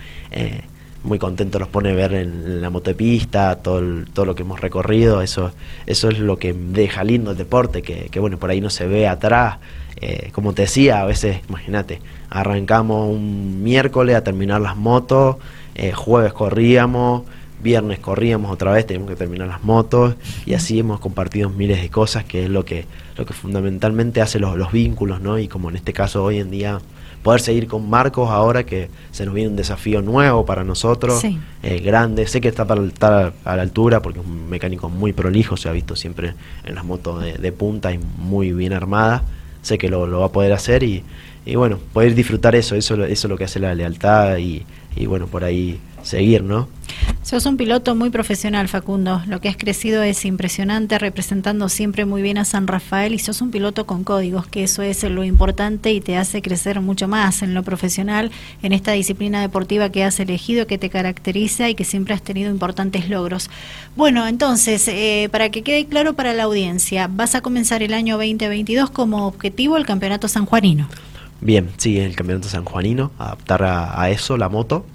muy 1.03 1.17
contento 1.17 1.57
los 1.57 1.67
pone 1.67 1.93
ver 1.93 2.13
en, 2.13 2.62
la 2.62 2.69
motopista, 2.69 3.55
todo, 3.55 3.81
todo 4.13 4.25
lo 4.25 4.36
que 4.36 4.43
hemos 4.43 4.62
recorrido, 4.62 5.24
eso, 5.24 5.51
eso 5.88 6.10
es 6.10 6.19
lo 6.19 6.38
que 6.38 6.53
deja 6.53 7.03
lindo 7.03 7.31
el 7.31 7.37
deporte, 7.37 7.81
que, 7.81 8.07
que 8.11 8.20
bueno, 8.20 8.37
por 8.37 8.51
ahí 8.51 8.61
no 8.61 8.70
se 8.70 8.85
ve 8.85 9.07
atrás. 9.07 9.57
como 10.31 10.53
te 10.53 10.63
decía, 10.63 11.01
a 11.01 11.05
veces, 11.05 11.42
imagínate, 11.50 12.01
arrancamos 12.29 13.09
un 13.09 13.63
miércoles 13.63 14.15
a 14.15 14.24
terminar 14.24 14.61
las 14.61 14.77
motos, 14.77 15.37
jueves 15.96 16.33
corríamos, 16.33 17.24
viernes 17.61 18.00
corríamos 18.00 18.51
otra 18.51 18.71
vez, 18.71 18.85
teníamos 18.85 19.09
que 19.09 19.15
terminar 19.15 19.47
las 19.47 19.63
motos 19.63 20.15
y 20.45 20.53
así 20.53 20.79
hemos 20.79 21.00
compartido 21.00 21.50
miles 21.50 21.81
de 21.81 21.89
cosas 21.89 22.24
que 22.24 22.43
es 22.43 22.50
lo 22.50 22.65
que, 22.65 22.85
lo 23.17 23.25
que 23.25 23.33
fundamentalmente 23.33 24.21
hace 24.21 24.39
los, 24.39 24.57
los 24.57 24.71
vínculos, 24.71 25.21
¿no? 25.21 25.39
Y 25.39 25.47
como 25.47 25.69
en 25.69 25.75
este 25.75 25.93
caso 25.93 26.24
hoy 26.24 26.39
en 26.39 26.51
día 26.51 26.79
poder 27.24 27.41
seguir 27.41 27.67
con 27.67 27.89
Marcos 27.89 28.29
ahora 28.29 28.65
que 28.65 28.89
se 29.11 29.25
nos 29.25 29.33
viene 29.33 29.50
un 29.50 29.55
desafío 29.55 30.01
nuevo 30.01 30.45
para 30.45 30.63
nosotros, 30.63 31.24
eh, 31.24 31.79
grande, 31.79 32.27
sé 32.27 32.41
que 32.41 32.47
está 32.47 32.65
para 32.65 32.83
estar 32.83 33.33
a 33.45 33.55
la 33.55 33.61
altura 33.61 34.01
porque 34.01 34.19
es 34.19 34.25
un 34.25 34.50
mecánico 34.50 34.89
muy 34.89 35.13
prolijo, 35.13 35.57
se 35.57 35.69
ha 35.69 35.71
visto 35.71 35.95
siempre 35.95 36.33
en 36.65 36.75
las 36.75 36.83
motos 36.83 37.24
de, 37.24 37.51
punta 37.51 37.93
y 37.93 38.00
muy 38.17 38.53
bien 38.53 38.74
armada, 38.74 39.24
sé 39.61 39.77
que 39.77 39.89
lo, 39.89 40.07
lo 40.07 40.21
va 40.21 40.27
a 40.27 40.31
poder 40.31 40.53
hacer 40.53 40.83
y, 40.83 41.03
y 41.45 41.55
bueno, 41.55 41.79
poder 41.93 42.15
disfrutar 42.15 42.55
eso, 42.55 42.75
eso, 42.75 42.95
eso 43.03 43.27
es 43.27 43.29
lo 43.29 43.37
que 43.37 43.43
hace 43.43 43.59
la 43.59 43.75
lealtad 43.75 44.37
y, 44.37 44.65
y 44.95 45.05
bueno, 45.05 45.27
por 45.27 45.43
ahí 45.43 45.79
seguir, 46.03 46.43
¿no? 46.43 46.67
Sos 47.24 47.46
un 47.46 47.55
piloto 47.55 47.96
muy 47.96 48.09
profesional, 48.09 48.68
Facundo. 48.68 49.22
Lo 49.27 49.40
que 49.40 49.48
has 49.48 49.55
crecido 49.55 50.01
es 50.01 50.25
impresionante, 50.25 50.98
representando 50.98 51.70
siempre 51.70 52.03
muy 52.03 52.22
bien 52.22 52.40
a 52.40 52.46
San 52.46 52.66
Rafael 52.66 53.14
y 53.14 53.20
sos 53.20 53.42
un 53.42 53.51
piloto 53.51 53.85
con 53.85 54.03
códigos, 54.03 54.48
que 54.48 54.64
eso 54.64 54.81
es 54.81 55.03
lo 55.03 55.24
importante 55.24 55.94
y 55.94 56.01
te 56.01 56.18
hace 56.18 56.42
crecer 56.42 56.81
mucho 56.81 57.07
más 57.07 57.44
en 57.44 57.53
lo 57.53 57.64
profesional, 57.64 58.31
en 58.64 58.74
esta 58.74 58.94
disciplina 58.94 59.40
deportiva 59.40 59.92
que 59.92 60.03
has 60.03 60.20
elegido, 60.20 60.66
que 60.66 60.79
te 60.79 60.90
caracteriza 60.90 61.70
y 61.70 61.75
que 61.75 61.85
siempre 61.85 62.16
has 62.16 62.24
tenido 62.24 62.50
importantes 62.50 63.07
logros. 63.07 63.50
Bueno, 63.96 64.27
entonces, 64.27 64.87
eh, 64.87 65.29
para 65.31 65.51
que 65.51 65.61
quede 65.61 65.85
claro 65.85 66.16
para 66.16 66.33
la 66.33 66.44
audiencia, 66.44 67.07
vas 67.07 67.35
a 67.35 67.42
comenzar 67.42 67.83
el 67.83 67.94
año 67.94 68.18
2022 68.18 68.90
como 68.90 69.27
objetivo 69.27 69.77
el 69.77 69.85
Campeonato 69.85 70.27
Sanjuanino. 70.27 70.90
Bien, 71.40 71.70
sí, 71.77 72.00
el 72.00 72.16
Campeonato 72.16 72.50
Sanjuanino, 72.50 73.11
adaptar 73.20 73.64
a 73.64 74.09
eso 74.09 74.37
la 74.37 74.50
moto 74.50 74.85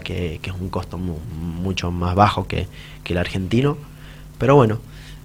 que, 0.00 0.40
es 0.42 0.52
un 0.52 0.68
costo 0.68 0.98
mucho 0.98 1.90
más 1.90 2.14
bajo 2.14 2.46
que, 2.46 2.66
el 3.04 3.18
argentino. 3.18 3.76
Pero 4.38 4.56
bueno, 4.56 4.78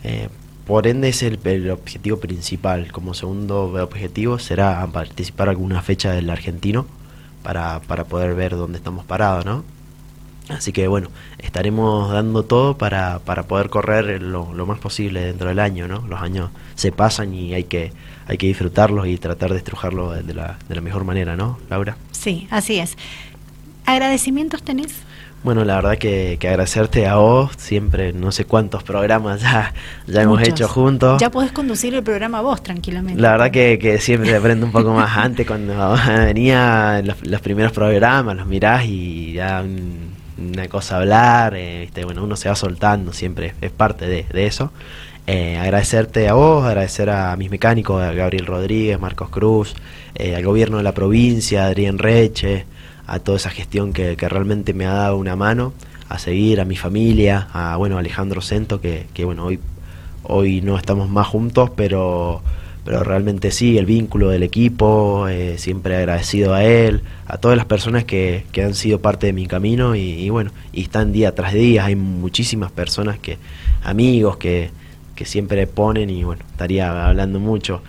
eh, 0.04 0.28
por 0.66 0.88
ende 0.88 1.10
es 1.10 1.24
el, 1.24 1.72
objetivo 1.72 2.18
principal. 2.18 2.92
Como 2.92 3.14
segundo 3.14 3.72
objetivo 3.82 4.40
será 4.40 4.86
participar 4.88 5.50
alguna 5.50 5.82
fecha 5.82 6.12
del 6.12 6.30
argentino 6.30 6.86
para, 7.44 7.80
para 7.82 8.04
poder 8.04 8.36
ver 8.36 8.58
dónde 8.58 8.78
estamos 8.78 9.06
parados, 9.06 9.46
¿no? 9.46 9.64
Así 10.50 10.72
que 10.72 10.88
bueno, 10.88 11.10
estaremos 11.40 12.12
dando 12.12 12.44
todo 12.44 12.78
para, 12.78 13.20
para 13.20 13.44
poder 13.44 13.70
correr 13.70 14.22
lo, 14.22 14.54
lo, 14.54 14.66
más 14.66 14.80
posible 14.80 15.22
dentro 15.22 15.50
del 15.50 15.60
año, 15.60 15.88
¿no? 15.88 16.06
Los 16.08 16.22
años 16.22 16.52
se 16.76 16.92
pasan 16.92 17.34
y 17.34 17.54
hay 17.54 17.66
que, 17.66 17.92
hay 18.28 18.38
que 18.38 18.48
disfrutarlos 18.48 19.08
y 19.08 19.18
tratar 19.18 19.52
de 19.52 19.58
estrujarlos 19.58 20.26
de 20.26 20.34
la, 20.34 20.58
de 20.70 20.76
la 20.76 20.82
mejor 20.82 21.04
manera, 21.04 21.36
¿no, 21.36 21.60
Laura? 21.70 21.98
Sí, 22.12 22.48
así 22.50 22.80
es. 22.80 22.98
¿Agradecimientos 23.88 24.64
tenés? 24.64 24.94
Bueno, 25.46 25.64
la 25.64 25.76
verdad 25.76 25.98
que, 25.98 26.38
agradecerte 26.42 27.08
a 27.08 27.16
vos, 27.16 27.52
siempre 27.56 28.12
no 28.12 28.34
sé 28.34 28.44
cuántos 28.44 28.84
programas 28.84 29.40
ya, 29.40 29.74
ya 30.08 30.24
hemos 30.24 30.42
hecho 30.42 30.68
juntos. 30.68 31.22
Ya 31.22 31.32
podés 31.32 31.54
conducir 31.54 31.96
el 31.96 32.04
programa 32.04 32.42
vos 32.42 32.62
tranquilamente. 32.62 33.22
La 33.22 33.32
verdad 33.32 33.50
que, 33.50 33.80
que 33.80 34.00
siempre 34.00 34.36
aprendo 34.36 34.66
un 34.66 34.74
poco 34.74 34.94
más 34.94 35.16
antes 35.18 35.48
cuando 35.48 35.96
venía 36.08 37.02
los, 37.02 37.40
primeros 37.40 37.72
programas, 37.72 38.36
los 38.36 38.46
mirás 38.46 38.84
y 38.84 39.32
ya 39.32 39.64
una 40.38 40.68
cosa 40.68 40.98
hablar, 40.98 41.54
eh, 41.56 41.90
bueno, 42.04 42.26
uno 42.26 42.36
se 42.36 42.50
va 42.50 42.56
soltando, 42.56 43.14
siempre 43.14 43.54
es 43.62 43.72
parte 43.72 44.06
de, 44.06 44.26
eso. 44.46 44.74
Eh, 45.28 45.58
agradecerte 45.58 46.28
a 46.28 46.34
vos, 46.34 46.66
agradecer 46.66 47.10
a 47.10 47.34
mis 47.38 47.50
mecánicos, 47.50 48.04
a 48.04 48.12
Gabriel 48.12 48.48
Rodríguez, 48.48 49.00
Marcos 49.00 49.30
Cruz, 49.30 49.76
eh, 50.16 50.36
al 50.36 50.44
gobierno 50.44 50.76
de 50.76 50.84
la 50.84 50.94
provincia, 50.94 51.68
Adrián 51.68 51.98
Reche, 52.00 52.66
a 53.08 53.20
toda 53.20 53.38
esa 53.38 53.50
gestión 53.50 53.94
que, 53.94 54.16
realmente 54.16 54.74
me 54.74 54.86
ha 54.86 54.94
dado 54.94 55.18
una 55.18 55.36
mano 55.36 55.74
a 56.10 56.20
seguir, 56.20 56.62
a 56.62 56.66
mi 56.66 56.76
familia, 56.76 57.48
a 57.54 57.76
bueno 57.78 57.98
Alejandro 57.98 58.42
Cento, 58.42 58.80
que, 58.80 59.08
que 59.14 59.26
bueno, 59.26 59.46
hoy, 59.46 59.60
hoy 60.24 60.62
no 60.62 60.78
estamos 60.78 61.10
más 61.10 61.28
juntos, 61.28 61.72
pero 61.76 62.42
pero 62.88 63.04
realmente 63.04 63.52
sí, 63.52 63.78
el 63.78 63.86
vínculo 63.86 64.30
del 64.30 64.44
equipo, 64.44 65.28
eh, 65.28 65.58
siempre 65.58 65.98
agradecido 65.98 66.54
a 66.54 66.64
él, 66.64 67.02
a 67.26 67.38
todas 67.38 67.58
las 67.58 67.66
personas 67.66 68.06
que, 68.06 68.46
que 68.54 68.64
han 68.64 68.76
sido 68.76 69.02
parte 69.02 69.28
de 69.28 69.34
mi 69.34 69.46
camino 69.46 69.94
y, 69.94 70.30
bueno, 70.30 70.52
y 70.72 70.84
están 70.84 71.12
día 71.12 71.36
tras 71.36 71.52
día, 71.52 71.84
hay 71.84 71.98
muchísimas 71.98 72.72
personas 72.72 73.20
que, 73.20 73.40
amigos 73.84 74.38
que, 74.38 74.70
que 75.16 75.26
siempre 75.26 75.68
ponen 75.68 76.10
y 76.10 76.24
bueno, 76.24 76.46
estaría 76.50 77.10
hablando 77.10 77.42
mucho. 77.42 77.82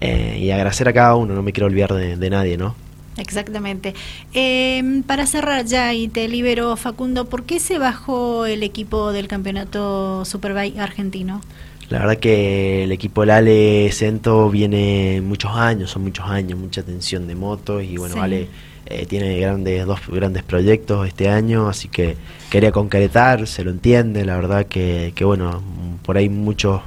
Eh, 0.00 0.38
y 0.40 0.52
agradecer 0.52 0.88
a 0.88 0.92
cada 0.92 1.16
uno, 1.16 1.34
no 1.34 1.42
me 1.42 1.52
quiero 1.52 1.66
olvidar 1.66 1.92
de, 1.92 2.30
nadie, 2.30 2.56
¿no? 2.56 2.76
Exactamente. 3.16 3.94
Em, 4.32 5.02
para 5.02 5.26
cerrar 5.26 5.64
ya 5.64 5.94
y 5.94 6.08
te 6.08 6.28
libero, 6.28 6.76
Facundo, 6.76 7.26
¿por 7.26 7.44
qué 7.44 7.60
se 7.60 7.78
bajó 7.78 8.46
el 8.46 8.62
equipo 8.62 9.12
del 9.12 9.28
campeonato 9.28 10.24
Superbike 10.24 10.78
argentino? 10.78 11.40
La 11.90 11.98
verdad 11.98 12.16
que 12.16 12.84
el 12.84 12.92
equipo 12.92 13.20
del 13.20 13.30
Ale 13.30 13.92
Cento 13.92 14.50
viene 14.50 15.20
muchos 15.22 15.52
años, 15.52 15.90
son 15.90 16.02
muchos 16.02 16.26
años, 16.26 16.58
mucha 16.58 16.80
atención 16.80 17.26
de 17.26 17.34
motos 17.34 17.84
y 17.84 17.98
bueno, 17.98 18.20
Ale 18.22 18.48
eh, 18.86 19.06
tiene 19.06 19.38
grandes 19.38 19.86
dos 19.86 20.00
grandes 20.08 20.42
proyectos 20.42 21.06
este 21.06 21.28
año, 21.28 21.68
así 21.68 21.88
que 21.88 22.16
quería 22.50 22.72
concretar, 22.72 23.46
se 23.46 23.64
lo 23.64 23.70
entiende, 23.70 24.24
la 24.24 24.36
verdad 24.36 24.66
que, 24.66 25.12
que 25.14 25.24
bueno, 25.24 25.62
por 26.04 26.16
ahí 26.16 26.28
muchos, 26.28 26.80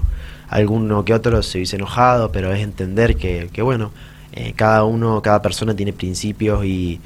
alguno 0.49 1.05
que 1.05 1.13
otro 1.13 1.41
se 1.43 1.59
hubiese 1.59 1.75
enojado, 1.75 2.31
pero 2.31 2.51
es 2.51 2.61
entender 2.61 3.17
que, 3.17 3.49
que 3.53 3.61
bueno, 3.61 3.91
eh, 4.39 4.53
cada 4.55 4.83
uno, 4.83 5.19
cada 5.23 5.41
persona 5.41 5.75
tiene 5.75 5.93
principios 5.93 6.63
y, 6.63 7.01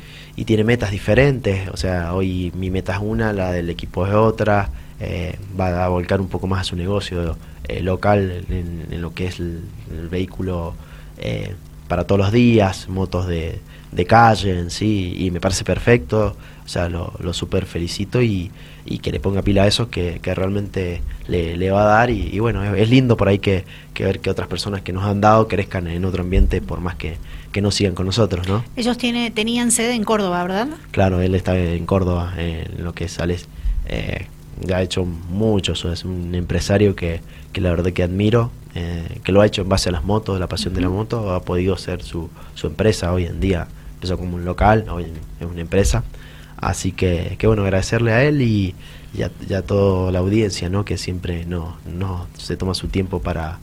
tiene 0.45 0.63
metas 0.63 0.89
diferentes, 0.89 1.69
o 1.69 1.77
sea, 1.77 2.15
hoy 2.15 2.51
mi 2.55 2.71
meta 2.71 2.93
es 2.93 2.99
una, 2.99 3.31
la 3.31 3.51
del 3.51 3.69
equipo 3.69 4.07
es 4.07 4.13
otra, 4.13 4.71
eh, 4.99 5.37
va 5.57 5.85
a 5.85 5.87
volcar 5.87 6.19
un 6.19 6.29
poco 6.29 6.47
más 6.47 6.61
a 6.61 6.63
su 6.63 6.75
negocio 6.75 7.37
eh, 7.67 7.81
local 7.81 8.43
en, 8.49 8.99
lo 8.99 9.13
que 9.13 9.27
es 9.27 9.39
el, 9.39 9.61
vehículo 10.09 10.73
eh, 11.19 11.53
para 11.91 12.06
todos 12.06 12.19
los 12.19 12.32
días, 12.32 12.88
motos 12.88 13.27
de, 13.27 13.60
de, 13.91 14.06
calle 14.06 14.58
en 14.58 14.69
sí, 14.69 15.13
y 15.17 15.30
me 15.30 15.41
parece 15.41 15.65
perfecto, 15.65 16.38
o 16.63 16.67
sea, 16.69 16.88
lo, 16.88 17.12
lo 17.19 17.34
super 17.34 17.65
felicito 17.65 18.21
y, 18.21 18.49
y, 18.86 18.99
que 18.99 19.12
le 19.12 19.19
ponga 19.19 19.41
pila 19.41 19.63
a 19.63 19.67
eso 19.67 19.89
que, 19.89 20.21
que 20.21 20.34
realmente 20.34 21.01
le, 21.27 21.58
le, 21.58 21.69
va 21.69 21.82
a 21.82 21.86
dar 21.97 22.10
y, 22.10 22.39
bueno, 22.39 22.63
es, 22.63 22.89
lindo 22.89 23.17
por 23.17 23.27
ahí 23.27 23.39
que, 23.39 23.65
que, 23.93 24.06
ver 24.06 24.21
que 24.21 24.30
otras 24.30 24.47
personas 24.47 24.84
que 24.84 24.93
nos 24.93 25.04
han 25.04 25.19
dado 25.19 25.49
crezcan 25.49 25.86
en 25.88 26.06
otro 26.06 26.23
ambiente 26.23 26.62
por 26.62 26.80
más 26.80 26.95
que, 26.95 27.17
que 27.51 27.62
no 27.62 27.71
sigan 27.71 27.93
con 27.93 28.06
nosotros, 28.06 28.47
¿no? 28.47 28.63
Ellos 28.77 28.97
tiene, 28.97 29.30
tenían 29.30 29.69
sede 29.69 29.93
en 29.93 30.06
Córdoba, 30.06 30.41
¿verdad? 30.43 30.69
Claro, 30.91 31.19
él 31.19 31.36
está 31.36 31.60
en 31.60 31.86
Córdoba, 31.86 32.36
en 32.38 32.86
lo 32.86 32.93
que 32.93 33.10
sale... 33.10 33.36
Eh, 33.88 34.27
ha 34.73 34.82
hecho 34.82 35.04
mucho, 35.04 35.73
es 35.73 36.06
un 36.06 36.36
empresario 36.36 36.95
que, 36.95 37.19
que 37.51 37.60
la 37.60 37.71
verdad 37.71 37.91
que 37.91 38.04
admiro, 38.04 38.51
eh, 38.73 39.19
que 39.23 39.31
lo 39.31 39.41
ha 39.41 39.45
hecho 39.45 39.62
en 39.62 39.69
base 39.69 39.89
a 39.89 39.91
las 39.91 40.03
motos, 40.03 40.39
la 40.39 40.47
pasión 40.47 40.73
de 40.73 40.81
la 40.81 40.89
moto, 40.89 41.34
ha 41.34 41.41
podido 41.41 41.77
ser 41.77 42.03
su, 42.03 42.29
su 42.55 42.67
empresa 42.67 43.12
hoy 43.12 43.25
en 43.25 43.39
día, 43.39 43.67
empezó 43.95 44.17
como 44.17 44.36
un 44.36 44.45
local, 44.45 44.86
hoy 44.89 45.05
es 45.39 45.45
una 45.45 45.62
empresa, 45.62 46.03
así 46.57 46.91
que, 46.91 47.36
que 47.38 47.47
bueno, 47.47 47.63
agradecerle 47.63 48.13
a 48.13 48.23
él 48.23 48.41
y, 48.41 48.73
ya 49.13 49.29
a, 49.57 49.62
toda 49.62 50.12
la 50.12 50.19
audiencia, 50.19 50.69
¿no? 50.69 50.86
que 50.86 50.97
siempre 50.97 51.45
no, 51.45 51.77
no 51.86 52.27
se 52.38 52.55
toma 52.55 52.73
su 52.73 52.88
tiempo 52.88 53.21
para, 53.21 53.60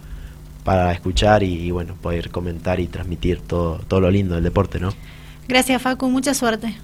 para 0.63 0.93
escuchar 0.93 1.43
y, 1.43 1.55
y, 1.55 1.71
bueno, 1.71 1.95
poder 1.95 2.31
comentar 2.31 2.79
y 2.81 2.87
transmitir 2.87 3.41
todo, 3.41 3.79
todo 3.89 4.01
lo 4.01 4.11
lindo 4.11 4.35
del 4.35 4.45
deporte, 4.45 4.79
¿no? 4.79 4.93
Gracias 5.49 5.81
Facu, 5.81 6.11
mucha 6.11 6.35
suerte. 6.35 6.77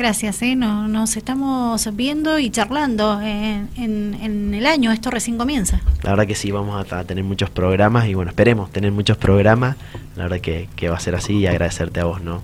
Gracias, 0.00 0.40
¿eh? 0.40 0.56
nos, 0.56 1.18
estamos 1.18 1.94
viendo 1.94 2.38
y 2.38 2.48
charlando 2.48 3.20
en, 3.20 3.68
en, 3.76 4.54
el 4.54 4.64
año, 4.64 4.92
esto 4.92 5.10
recién 5.10 5.36
comienza. 5.36 5.82
La 6.02 6.12
verdad 6.12 6.26
que 6.26 6.34
sí, 6.34 6.50
vamos 6.50 6.90
a, 6.90 7.04
tener 7.04 7.22
muchos 7.22 7.50
programas 7.50 8.08
y 8.08 8.14
bueno, 8.14 8.30
esperemos 8.30 8.70
tener 8.72 8.92
muchos 8.92 9.18
programas, 9.18 9.76
la 10.16 10.22
verdad 10.22 10.40
que, 10.40 10.70
que 10.74 10.88
va 10.88 10.96
a 10.96 11.00
ser 11.00 11.16
así 11.16 11.40
y 11.40 11.46
agradecerte 11.46 12.00
a 12.00 12.04
vos, 12.04 12.22
¿no? 12.22 12.40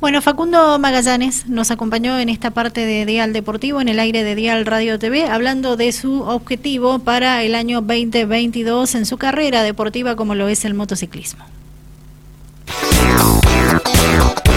Bueno, 0.00 0.22
Facundo 0.22 0.78
Magallanes 0.78 1.46
nos 1.46 1.70
acompañó 1.70 2.18
en 2.18 2.30
esta 2.30 2.52
parte 2.52 2.86
de 2.86 3.04
Dial 3.04 3.34
Deportivo, 3.34 3.82
en 3.82 3.88
el 3.88 4.00
aire 4.00 4.24
de 4.24 4.34
Dial 4.34 4.64
Radio 4.64 4.98
TV, 4.98 5.26
hablando 5.26 5.76
de 5.76 5.92
su 5.92 6.22
objetivo 6.22 7.00
para 7.00 7.42
el 7.42 7.54
año 7.54 7.82
2022 7.82 8.94
en 8.94 9.04
su 9.04 9.18
carrera 9.18 9.62
deportiva 9.62 10.16
como 10.16 10.34
lo 10.34 10.48
es 10.48 10.64
el 10.64 10.72
motociclismo. 10.72 11.44